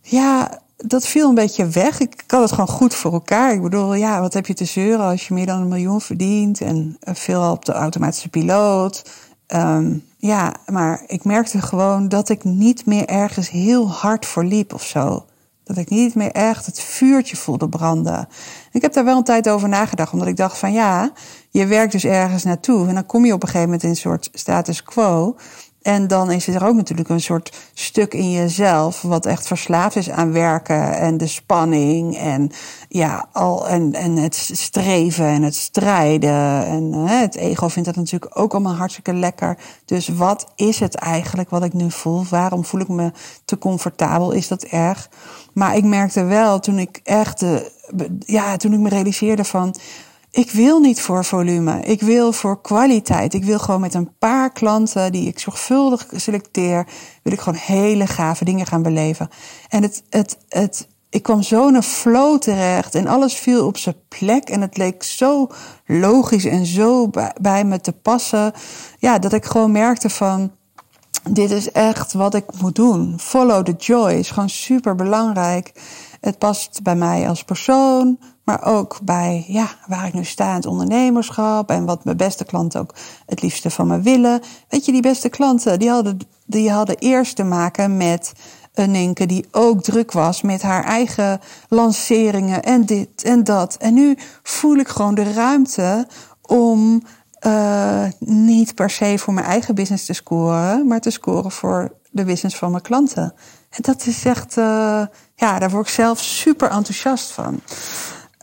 ja, 0.00 0.60
dat 0.76 1.06
viel 1.06 1.28
een 1.28 1.34
beetje 1.34 1.68
weg. 1.68 2.00
Ik 2.00 2.24
had 2.26 2.40
het 2.40 2.50
gewoon 2.50 2.68
goed 2.68 2.94
voor 2.94 3.12
elkaar. 3.12 3.52
Ik 3.52 3.62
bedoel, 3.62 3.94
ja, 3.94 4.20
wat 4.20 4.34
heb 4.34 4.46
je 4.46 4.54
te 4.54 4.64
zeuren 4.64 5.06
als 5.06 5.28
je 5.28 5.34
meer 5.34 5.46
dan 5.46 5.60
een 5.60 5.68
miljoen 5.68 6.00
verdient 6.00 6.60
en 6.60 6.96
veel 7.00 7.50
op 7.50 7.64
de 7.64 7.72
automatische 7.72 8.28
piloot. 8.28 9.10
Um, 9.48 10.04
ja, 10.16 10.54
maar 10.66 11.02
ik 11.06 11.24
merkte 11.24 11.62
gewoon 11.62 12.08
dat 12.08 12.28
ik 12.28 12.44
niet 12.44 12.86
meer 12.86 13.06
ergens 13.06 13.50
heel 13.50 13.90
hard 13.90 14.26
voor 14.26 14.44
liep 14.44 14.74
of 14.74 14.82
zo. 14.82 15.24
Dat 15.64 15.76
ik 15.76 15.88
niet 15.90 16.14
meer 16.14 16.30
echt 16.30 16.66
het 16.66 16.80
vuurtje 16.80 17.36
voelde 17.36 17.68
branden. 17.68 18.28
Ik 18.72 18.82
heb 18.82 18.92
daar 18.92 19.04
wel 19.04 19.16
een 19.16 19.24
tijd 19.24 19.48
over 19.48 19.68
nagedacht, 19.68 20.12
omdat 20.12 20.28
ik 20.28 20.36
dacht 20.36 20.58
van 20.58 20.72
ja, 20.72 21.10
je 21.50 21.66
werkt 21.66 21.92
dus 21.92 22.04
ergens 22.04 22.44
naartoe 22.44 22.88
en 22.88 22.94
dan 22.94 23.06
kom 23.06 23.24
je 23.24 23.32
op 23.32 23.42
een 23.42 23.48
gegeven 23.48 23.66
moment 23.66 23.82
in 23.82 23.90
een 23.90 23.96
soort 23.96 24.28
status 24.32 24.82
quo. 24.82 25.36
En 25.86 26.06
dan 26.06 26.30
is 26.30 26.46
er 26.46 26.66
ook 26.66 26.74
natuurlijk 26.74 27.08
een 27.08 27.20
soort 27.20 27.56
stuk 27.74 28.14
in 28.14 28.30
jezelf 28.30 29.02
wat 29.02 29.26
echt 29.26 29.46
verslaafd 29.46 29.96
is 29.96 30.10
aan 30.10 30.32
werken 30.32 30.98
en 30.98 31.16
de 31.16 31.26
spanning 31.26 32.16
en 32.16 32.50
ja, 32.88 33.28
al 33.32 33.68
en, 33.68 33.92
en 33.92 34.16
het 34.16 34.34
streven 34.52 35.26
en 35.26 35.42
het 35.42 35.54
strijden. 35.54 36.66
En 36.66 36.92
hè, 36.92 37.16
het 37.16 37.36
ego 37.36 37.68
vindt 37.68 37.88
dat 37.88 37.96
natuurlijk 37.96 38.38
ook 38.38 38.52
allemaal 38.52 38.74
hartstikke 38.74 39.14
lekker. 39.14 39.58
Dus 39.84 40.08
wat 40.08 40.46
is 40.56 40.80
het 40.80 40.94
eigenlijk 40.94 41.50
wat 41.50 41.64
ik 41.64 41.72
nu 41.72 41.90
voel? 41.90 42.24
Waarom 42.30 42.64
voel 42.64 42.80
ik 42.80 42.88
me 42.88 43.12
te 43.44 43.58
comfortabel? 43.58 44.30
Is 44.30 44.48
dat 44.48 44.62
erg? 44.62 45.08
Maar 45.52 45.76
ik 45.76 45.84
merkte 45.84 46.24
wel 46.24 46.60
toen 46.60 46.78
ik 46.78 47.00
echt, 47.04 47.44
ja, 48.18 48.56
toen 48.56 48.72
ik 48.72 48.78
me 48.78 48.88
realiseerde 48.88 49.44
van 49.44 49.74
ik 50.36 50.50
wil 50.50 50.80
niet 50.80 51.00
voor 51.00 51.24
volume. 51.24 51.80
Ik 51.80 52.00
wil 52.00 52.32
voor 52.32 52.60
kwaliteit. 52.60 53.34
Ik 53.34 53.44
wil 53.44 53.58
gewoon 53.58 53.80
met 53.80 53.94
een 53.94 54.16
paar 54.18 54.52
klanten 54.52 55.12
die 55.12 55.28
ik 55.28 55.38
zorgvuldig 55.38 56.06
selecteer, 56.16 56.86
wil 57.22 57.32
ik 57.32 57.40
gewoon 57.40 57.58
hele 57.62 58.06
gave 58.06 58.44
dingen 58.44 58.66
gaan 58.66 58.82
beleven. 58.82 59.28
En 59.68 59.82
het, 59.82 60.02
het, 60.10 60.38
het, 60.48 60.88
ik 61.10 61.22
kwam 61.22 61.42
zo 61.42 61.80
flow 61.80 62.38
terecht 62.38 62.94
en 62.94 63.06
alles 63.06 63.34
viel 63.34 63.66
op 63.66 63.76
zijn 63.76 63.96
plek 64.08 64.48
en 64.48 64.60
het 64.60 64.76
leek 64.76 65.02
zo 65.02 65.48
logisch 65.86 66.44
en 66.44 66.66
zo 66.66 67.10
bij 67.40 67.64
me 67.64 67.80
te 67.80 67.92
passen. 67.92 68.52
Ja, 68.98 69.18
dat 69.18 69.32
ik 69.32 69.44
gewoon 69.44 69.72
merkte 69.72 70.10
van, 70.10 70.50
dit 71.30 71.50
is 71.50 71.72
echt 71.72 72.12
wat 72.12 72.34
ik 72.34 72.60
moet 72.60 72.74
doen. 72.74 73.14
Follow 73.18 73.64
the 73.64 73.74
joy 73.78 74.12
is 74.12 74.30
gewoon 74.30 74.48
super 74.48 74.94
belangrijk. 74.94 75.72
Het 76.20 76.38
past 76.38 76.82
bij 76.82 76.96
mij 76.96 77.28
als 77.28 77.44
persoon, 77.44 78.18
maar 78.44 78.64
ook 78.64 78.98
bij 79.02 79.44
ja, 79.48 79.68
waar 79.86 80.06
ik 80.06 80.12
nu 80.12 80.24
sta 80.24 80.48
in 80.48 80.54
het 80.54 80.66
ondernemerschap 80.66 81.70
en 81.70 81.84
wat 81.84 82.04
mijn 82.04 82.16
beste 82.16 82.44
klanten 82.44 82.80
ook 82.80 82.94
het 83.26 83.42
liefste 83.42 83.70
van 83.70 83.86
me 83.86 84.00
willen. 84.00 84.40
Weet 84.68 84.84
je, 84.84 84.92
die 84.92 85.02
beste 85.02 85.28
klanten, 85.28 85.78
die 85.78 85.90
hadden, 85.90 86.18
die 86.46 86.70
hadden 86.70 86.98
eerst 86.98 87.36
te 87.36 87.44
maken 87.44 87.96
met 87.96 88.32
een 88.74 88.90
Ninke 88.90 89.26
die 89.26 89.46
ook 89.50 89.82
druk 89.82 90.12
was 90.12 90.42
met 90.42 90.62
haar 90.62 90.84
eigen 90.84 91.40
lanceringen 91.68 92.62
en 92.62 92.86
dit 92.86 93.22
en 93.22 93.44
dat. 93.44 93.76
En 93.76 93.94
nu 93.94 94.18
voel 94.42 94.76
ik 94.76 94.88
gewoon 94.88 95.14
de 95.14 95.32
ruimte 95.32 96.06
om 96.42 97.02
uh, 97.46 98.04
niet 98.18 98.74
per 98.74 98.90
se 98.90 99.18
voor 99.18 99.34
mijn 99.34 99.46
eigen 99.46 99.74
business 99.74 100.04
te 100.04 100.12
scoren, 100.12 100.86
maar 100.86 101.00
te 101.00 101.10
scoren 101.10 101.50
voor 101.50 101.92
de 102.10 102.24
business 102.24 102.56
van 102.56 102.70
mijn 102.70 102.82
klanten. 102.82 103.34
En 103.70 103.82
dat 103.82 104.06
is 104.06 104.24
echt, 104.24 104.56
uh, 104.56 105.02
ja, 105.36 105.58
daar 105.58 105.70
word 105.70 105.86
ik 105.86 105.94
zelf 105.94 106.20
super 106.20 106.70
enthousiast 106.70 107.30
van. 107.30 107.60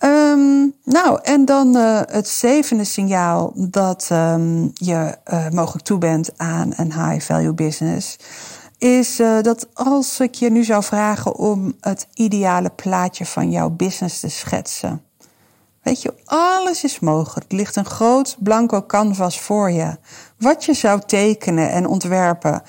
Um, 0.04 0.74
nou, 0.84 1.20
en 1.22 1.46
dan 1.46 1.78
uh, 1.78 2.00
het 2.06 2.28
zevende 2.28 2.84
signaal 2.84 3.52
dat 3.56 4.10
um, 4.12 4.72
je 4.74 5.18
uh, 5.34 5.50
mogelijk 5.50 5.86
toe 5.86 5.98
bent 5.98 6.30
aan 6.38 6.74
een 6.76 6.94
high 6.94 7.26
value 7.26 7.54
business. 7.54 8.18
Is 8.78 9.20
uh, 9.20 9.42
dat 9.42 9.68
als 9.74 10.20
ik 10.20 10.36
je 10.36 10.52
nu 10.52 10.64
zou 10.64 10.84
vragen 10.84 11.36
om 11.36 11.74
het 11.80 12.08
ideale 12.14 12.70
plaatje 12.70 13.26
van 13.26 13.52
jouw 13.52 13.70
business 13.70 14.20
te 14.20 14.30
schetsen. 14.30 15.02
Weet 15.82 16.02
je, 16.02 16.14
alles 16.26 16.84
is 16.84 17.00
mogelijk. 17.00 17.52
Er 17.52 17.58
ligt 17.58 17.76
een 17.76 17.86
groot 17.86 18.36
blanco 18.40 18.84
canvas 18.86 19.40
voor 19.40 19.72
je. 19.72 19.98
Wat 20.38 20.66
je 20.66 20.74
zou 20.74 21.02
tekenen 21.06 21.72
en 21.72 21.86
ontwerpen. 21.86 22.62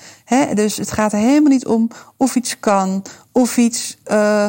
Dus 0.53 0.77
het 0.77 0.91
gaat 0.91 1.13
er 1.13 1.19
helemaal 1.19 1.51
niet 1.51 1.65
om 1.65 1.89
of 2.17 2.35
iets 2.35 2.59
kan, 2.59 3.03
of 3.31 3.57
iets 3.57 3.97
uh, 4.11 4.47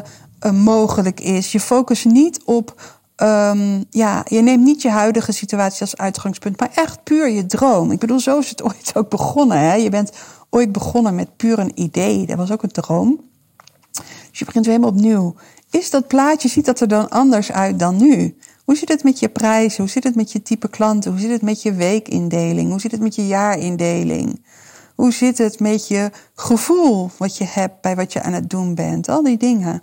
mogelijk 0.52 1.20
is. 1.20 1.52
Je 1.52 1.60
focust 1.60 2.04
niet 2.04 2.40
op. 2.44 2.94
Um, 3.16 3.84
ja, 3.90 4.24
je 4.28 4.40
neemt 4.40 4.64
niet 4.64 4.82
je 4.82 4.90
huidige 4.90 5.32
situatie 5.32 5.80
als 5.80 5.96
uitgangspunt, 5.96 6.60
maar 6.60 6.70
echt 6.74 7.02
puur 7.02 7.28
je 7.28 7.46
droom. 7.46 7.90
Ik 7.90 7.98
bedoel, 7.98 8.20
zo 8.20 8.38
is 8.38 8.48
het 8.48 8.62
ooit 8.68 8.92
ook 8.94 9.08
begonnen. 9.08 9.58
Hè? 9.58 9.74
Je 9.74 9.88
bent 9.88 10.12
ooit 10.50 10.72
begonnen 10.72 11.14
met 11.14 11.36
puur 11.36 11.58
een 11.58 11.72
idee. 11.74 12.26
Dat 12.26 12.36
was 12.36 12.50
ook 12.50 12.62
een 12.62 12.70
droom. 12.70 13.20
Dus 14.30 14.38
je 14.38 14.44
begint 14.44 14.66
weer 14.66 14.74
helemaal 14.74 14.96
opnieuw. 14.96 15.34
Is 15.70 15.90
dat 15.90 16.06
plaatje, 16.06 16.48
ziet 16.48 16.64
dat 16.64 16.80
er 16.80 16.88
dan 16.88 17.08
anders 17.08 17.52
uit 17.52 17.78
dan 17.78 17.96
nu? 17.96 18.36
Hoe 18.64 18.76
zit 18.76 18.88
het 18.88 19.04
met 19.04 19.18
je 19.18 19.28
prijzen? 19.28 19.82
Hoe 19.82 19.90
zit 19.90 20.04
het 20.04 20.14
met 20.14 20.32
je 20.32 20.42
type 20.42 20.68
klanten? 20.68 21.10
Hoe 21.10 21.20
zit 21.20 21.30
het 21.30 21.42
met 21.42 21.62
je 21.62 21.72
weekindeling? 21.72 22.70
Hoe 22.70 22.80
zit 22.80 22.90
het 22.90 23.00
met 23.00 23.14
je 23.14 23.26
jaarindeling? 23.26 24.44
Hoe 24.96 25.12
zit 25.12 25.38
het 25.38 25.60
met 25.60 25.88
je 25.88 26.10
gevoel 26.34 27.10
wat 27.18 27.36
je 27.36 27.44
hebt 27.44 27.80
bij 27.80 27.96
wat 27.96 28.12
je 28.12 28.22
aan 28.22 28.32
het 28.32 28.50
doen 28.50 28.74
bent? 28.74 29.08
Al 29.08 29.22
die 29.22 29.36
dingen. 29.36 29.82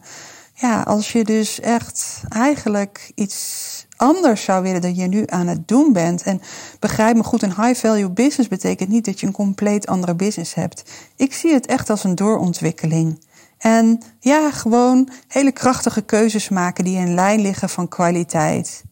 Ja, 0.53 0.81
als 0.81 1.11
je 1.11 1.23
dus 1.23 1.59
echt 1.59 2.21
eigenlijk 2.29 3.11
iets 3.15 3.85
anders 3.97 4.43
zou 4.43 4.63
willen 4.63 4.81
dan 4.81 4.95
je 4.95 5.07
nu 5.07 5.23
aan 5.25 5.47
het 5.47 5.67
doen 5.67 5.93
bent. 5.93 6.23
En 6.23 6.41
begrijp 6.79 7.15
me 7.15 7.23
goed, 7.23 7.41
een 7.41 7.61
high 7.61 7.79
value 7.79 8.09
business 8.09 8.49
betekent 8.49 8.89
niet 8.89 9.05
dat 9.05 9.19
je 9.19 9.27
een 9.27 9.33
compleet 9.33 9.87
andere 9.87 10.15
business 10.15 10.53
hebt. 10.53 10.83
Ik 11.15 11.33
zie 11.33 11.53
het 11.53 11.65
echt 11.65 11.89
als 11.89 12.03
een 12.03 12.15
doorontwikkeling. 12.15 13.25
En 13.57 14.01
ja, 14.19 14.51
gewoon 14.51 15.09
hele 15.27 15.51
krachtige 15.51 16.01
keuzes 16.01 16.49
maken 16.49 16.83
die 16.83 16.97
in 16.97 17.13
lijn 17.13 17.41
liggen 17.41 17.69
van 17.69 17.87
kwaliteit 17.87 18.83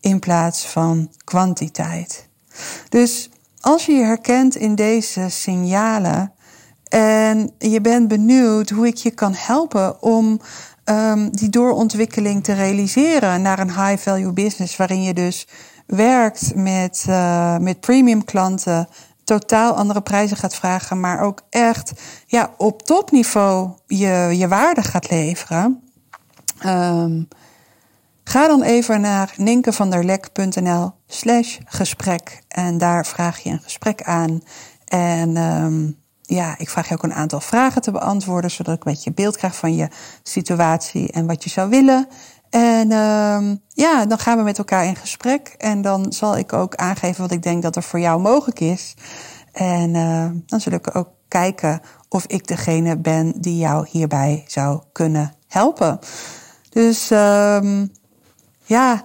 in 0.00 0.18
plaats 0.18 0.66
van 0.66 1.10
kwantiteit. 1.24 2.28
Dus 2.88 3.30
als 3.68 3.86
je 3.86 3.92
je 3.92 4.04
herkent 4.04 4.56
in 4.56 4.74
deze 4.74 5.28
signalen 5.28 6.32
en 6.88 7.50
je 7.58 7.80
bent 7.80 8.08
benieuwd 8.08 8.70
hoe 8.70 8.86
ik 8.86 8.96
je 8.96 9.10
kan 9.10 9.34
helpen 9.36 10.02
om 10.02 10.40
um, 10.84 11.30
die 11.30 11.48
doorontwikkeling 11.48 12.44
te 12.44 12.52
realiseren 12.52 13.42
naar 13.42 13.58
een 13.58 13.84
high 13.84 14.02
value 14.02 14.32
business, 14.32 14.76
waarin 14.76 15.02
je 15.02 15.14
dus 15.14 15.48
werkt 15.86 16.54
met, 16.54 17.04
uh, 17.08 17.56
met 17.58 17.80
premium 17.80 18.24
klanten, 18.24 18.88
totaal 19.24 19.74
andere 19.74 20.00
prijzen 20.00 20.36
gaat 20.36 20.54
vragen, 20.54 21.00
maar 21.00 21.20
ook 21.20 21.42
echt 21.50 21.92
ja, 22.26 22.54
op 22.56 22.82
topniveau 22.82 23.70
je, 23.86 24.34
je 24.36 24.48
waarde 24.48 24.82
gaat 24.82 25.10
leveren. 25.10 25.82
Um, 26.66 27.28
ga 28.28 28.46
dan 28.46 28.62
even 28.62 29.00
naar 29.00 29.34
ninkevanderlek.nl 29.36 30.92
slash 31.06 31.58
gesprek 31.64 32.42
en 32.48 32.78
daar 32.78 33.06
vraag 33.06 33.38
je 33.38 33.50
een 33.50 33.60
gesprek 33.62 34.02
aan. 34.02 34.40
En 34.84 35.36
um, 35.36 35.96
ja, 36.22 36.54
ik 36.58 36.70
vraag 36.70 36.88
je 36.88 36.94
ook 36.94 37.02
een 37.02 37.14
aantal 37.14 37.40
vragen 37.40 37.82
te 37.82 37.90
beantwoorden, 37.90 38.50
zodat 38.50 38.74
ik 38.74 38.84
een 38.84 38.92
beetje 38.92 39.12
beeld 39.12 39.36
krijg 39.36 39.56
van 39.56 39.74
je 39.74 39.88
situatie 40.22 41.12
en 41.12 41.26
wat 41.26 41.44
je 41.44 41.50
zou 41.50 41.68
willen. 41.68 42.08
En 42.50 42.90
uh, 42.90 43.52
ja, 43.68 44.06
dan 44.06 44.18
gaan 44.18 44.38
we 44.38 44.42
met 44.42 44.58
elkaar 44.58 44.84
in 44.84 44.96
gesprek. 44.96 45.54
En 45.58 45.82
dan 45.82 46.12
zal 46.12 46.36
ik 46.36 46.52
ook 46.52 46.74
aangeven 46.74 47.22
wat 47.22 47.32
ik 47.32 47.42
denk 47.42 47.62
dat 47.62 47.76
er 47.76 47.82
voor 47.82 48.00
jou 48.00 48.20
mogelijk 48.20 48.60
is. 48.60 48.94
En 49.52 49.94
uh, 49.94 50.26
dan 50.46 50.60
zul 50.60 50.72
ik 50.72 50.96
ook 50.96 51.08
kijken 51.28 51.80
of 52.08 52.26
ik 52.26 52.46
degene 52.46 52.96
ben 52.96 53.40
die 53.40 53.58
jou 53.58 53.86
hierbij 53.90 54.44
zou 54.46 54.82
kunnen 54.92 55.34
helpen. 55.46 55.98
Dus 56.70 57.10
um, 57.10 57.90
ja, 58.68 59.02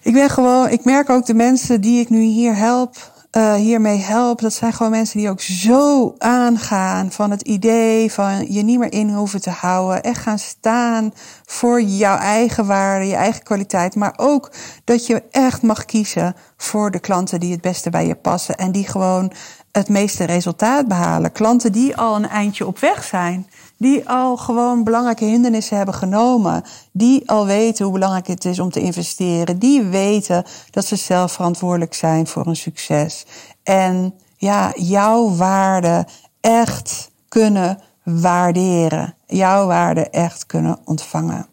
ik 0.00 0.12
ben 0.12 0.30
gewoon, 0.30 0.68
ik 0.68 0.84
merk 0.84 1.10
ook 1.10 1.26
de 1.26 1.34
mensen 1.34 1.80
die 1.80 2.00
ik 2.00 2.10
nu 2.10 2.20
hier 2.20 2.56
help, 2.56 2.96
uh, 3.36 3.54
hiermee 3.54 3.98
help, 3.98 4.40
dat 4.40 4.52
zijn 4.52 4.72
gewoon 4.72 4.92
mensen 4.92 5.18
die 5.18 5.30
ook 5.30 5.40
zo 5.40 6.14
aangaan 6.18 7.10
van 7.10 7.30
het 7.30 7.42
idee 7.42 8.12
van 8.12 8.52
je 8.52 8.62
niet 8.62 8.78
meer 8.78 8.92
in 8.92 9.10
hoeven 9.10 9.40
te 9.40 9.50
houden. 9.50 10.02
Echt 10.02 10.20
gaan 10.20 10.38
staan 10.38 11.12
voor 11.44 11.82
jouw 11.82 12.16
eigen 12.16 12.66
waarde, 12.66 13.06
je 13.06 13.14
eigen 13.14 13.42
kwaliteit. 13.42 13.94
Maar 13.94 14.14
ook 14.16 14.50
dat 14.84 15.06
je 15.06 15.22
echt 15.30 15.62
mag 15.62 15.84
kiezen 15.84 16.36
voor 16.56 16.90
de 16.90 17.00
klanten 17.00 17.40
die 17.40 17.52
het 17.52 17.60
beste 17.60 17.90
bij 17.90 18.06
je 18.06 18.14
passen. 18.14 18.56
En 18.56 18.72
die 18.72 18.88
gewoon 18.88 19.32
het 19.72 19.88
meeste 19.88 20.24
resultaat 20.24 20.88
behalen. 20.88 21.32
Klanten 21.32 21.72
die 21.72 21.96
al 21.96 22.16
een 22.16 22.28
eindje 22.28 22.66
op 22.66 22.78
weg 22.78 23.04
zijn 23.04 23.46
die 23.84 24.08
al 24.08 24.36
gewoon 24.36 24.84
belangrijke 24.84 25.24
hindernissen 25.24 25.76
hebben 25.76 25.94
genomen, 25.94 26.62
die 26.92 27.30
al 27.30 27.46
weten 27.46 27.84
hoe 27.84 27.94
belangrijk 27.94 28.26
het 28.26 28.44
is 28.44 28.58
om 28.58 28.70
te 28.70 28.80
investeren, 28.80 29.58
die 29.58 29.82
weten 29.82 30.44
dat 30.70 30.84
ze 30.84 30.96
zelf 30.96 31.32
verantwoordelijk 31.32 31.94
zijn 31.94 32.26
voor 32.26 32.46
een 32.46 32.56
succes 32.56 33.26
en 33.62 34.14
ja, 34.36 34.72
jouw 34.76 35.34
waarde 35.34 36.06
echt 36.40 37.10
kunnen 37.28 37.80
waarderen, 38.04 39.14
jouw 39.26 39.66
waarde 39.66 40.10
echt 40.10 40.46
kunnen 40.46 40.78
ontvangen. 40.84 41.46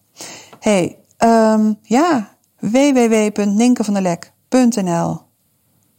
Hey, 0.60 0.98
um, 1.18 1.78
ja, 1.82 2.36
www.ninkenvandelek.nl 2.60 5.22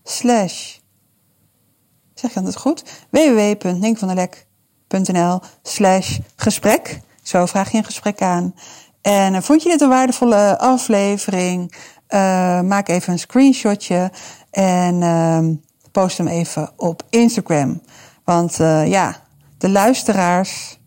slash 0.05 0.77
Zeg 2.15 2.35
je 2.35 2.43
dat 2.43 2.57
goed? 2.57 2.85
www.ninkenvandelek.nl 3.11 4.51
nl 4.99 5.41
slash 5.63 6.19
gesprek. 6.37 7.01
Zo 7.23 7.47
vraag 7.47 7.71
je 7.71 7.79
een 7.79 7.85
gesprek 7.85 8.23
aan. 8.23 8.55
En 9.03 9.35
uh, 9.35 9.41
vond 9.41 9.63
je 9.63 9.69
dit 9.69 9.81
een 9.81 9.89
waardevolle 9.89 10.59
aflevering? 10.59 11.75
Uh, 12.09 12.61
maak 12.61 12.89
even 12.89 13.13
een 13.13 13.19
screenshotje 13.19 14.11
en 14.51 15.01
uh, 15.01 15.39
post 15.93 16.19
hem 16.19 16.27
even 16.27 16.71
op 16.77 17.03
Instagram. 17.11 17.83
Want 18.25 18.59
uh, 18.59 18.87
ja, 18.89 19.17
de 19.59 19.69
luisteraars 19.69 20.79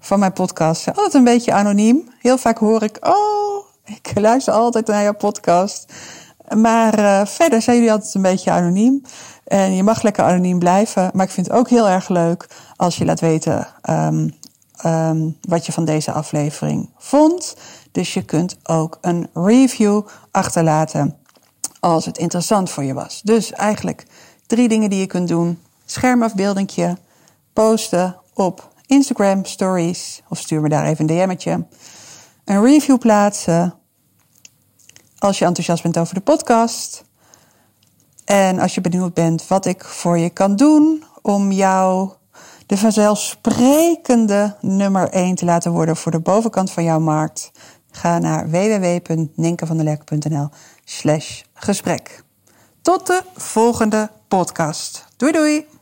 van 0.00 0.18
mijn 0.18 0.32
podcast 0.32 0.82
zijn 0.82 0.96
altijd 0.96 1.14
een 1.14 1.24
beetje 1.24 1.52
anoniem. 1.52 2.08
Heel 2.18 2.38
vaak 2.38 2.58
hoor 2.58 2.82
ik, 2.82 2.98
oh, 3.00 3.64
ik 3.84 4.10
luister 4.14 4.52
altijd 4.52 4.86
naar 4.86 5.02
jouw 5.02 5.14
podcast. 5.14 5.92
Maar 6.56 7.26
verder 7.28 7.62
zijn 7.62 7.76
jullie 7.76 7.92
altijd 7.92 8.14
een 8.14 8.22
beetje 8.22 8.50
anoniem. 8.50 9.02
En 9.50 9.74
je 9.74 9.82
mag 9.82 10.02
lekker 10.02 10.24
anoniem 10.24 10.58
blijven. 10.58 11.10
Maar 11.14 11.26
ik 11.26 11.32
vind 11.32 11.46
het 11.46 11.56
ook 11.56 11.68
heel 11.68 11.88
erg 11.88 12.08
leuk 12.08 12.48
als 12.76 12.96
je 12.96 13.04
laat 13.04 13.20
weten 13.20 13.66
um, 13.90 14.34
um, 14.86 15.36
wat 15.40 15.66
je 15.66 15.72
van 15.72 15.84
deze 15.84 16.12
aflevering 16.12 16.90
vond. 16.96 17.56
Dus 17.92 18.14
je 18.14 18.22
kunt 18.22 18.56
ook 18.62 18.98
een 19.00 19.28
review 19.34 20.02
achterlaten 20.30 21.16
als 21.80 22.04
het 22.06 22.18
interessant 22.18 22.70
voor 22.70 22.84
je 22.84 22.94
was. 22.94 23.20
Dus 23.22 23.52
eigenlijk 23.52 24.06
drie 24.46 24.68
dingen 24.68 24.90
die 24.90 25.00
je 25.00 25.06
kunt 25.06 25.28
doen. 25.28 25.58
Schermafbeeldingje, 25.84 26.96
posten 27.52 28.16
op 28.34 28.72
Instagram 28.86 29.44
stories 29.44 30.22
of 30.28 30.38
stuur 30.38 30.60
me 30.60 30.68
daar 30.68 30.86
even 30.86 31.10
een 31.10 31.26
DM'tje. 31.26 31.66
Een 32.44 32.62
review 32.62 32.98
plaatsen 32.98 33.74
als 35.18 35.38
je 35.38 35.44
enthousiast 35.44 35.82
bent 35.82 35.98
over 35.98 36.14
de 36.14 36.20
podcast. 36.20 37.04
En 38.30 38.58
als 38.58 38.74
je 38.74 38.80
benieuwd 38.80 39.14
bent 39.14 39.48
wat 39.48 39.66
ik 39.66 39.84
voor 39.84 40.18
je 40.18 40.30
kan 40.30 40.56
doen 40.56 41.04
om 41.22 41.52
jou 41.52 42.10
de 42.66 42.76
vanzelfsprekende 42.76 44.56
nummer 44.60 45.08
1 45.08 45.34
te 45.34 45.44
laten 45.44 45.72
worden 45.72 45.96
voor 45.96 46.12
de 46.12 46.20
bovenkant 46.20 46.70
van 46.70 46.84
jouw 46.84 47.00
markt, 47.00 47.50
ga 47.90 48.18
naar 48.18 48.50
www.ninkevandelek.nl 48.50 50.48
slash 50.84 51.42
gesprek. 51.54 52.24
Tot 52.82 53.06
de 53.06 53.22
volgende 53.34 54.10
podcast. 54.28 55.06
Doei 55.16 55.32
doei! 55.32 55.79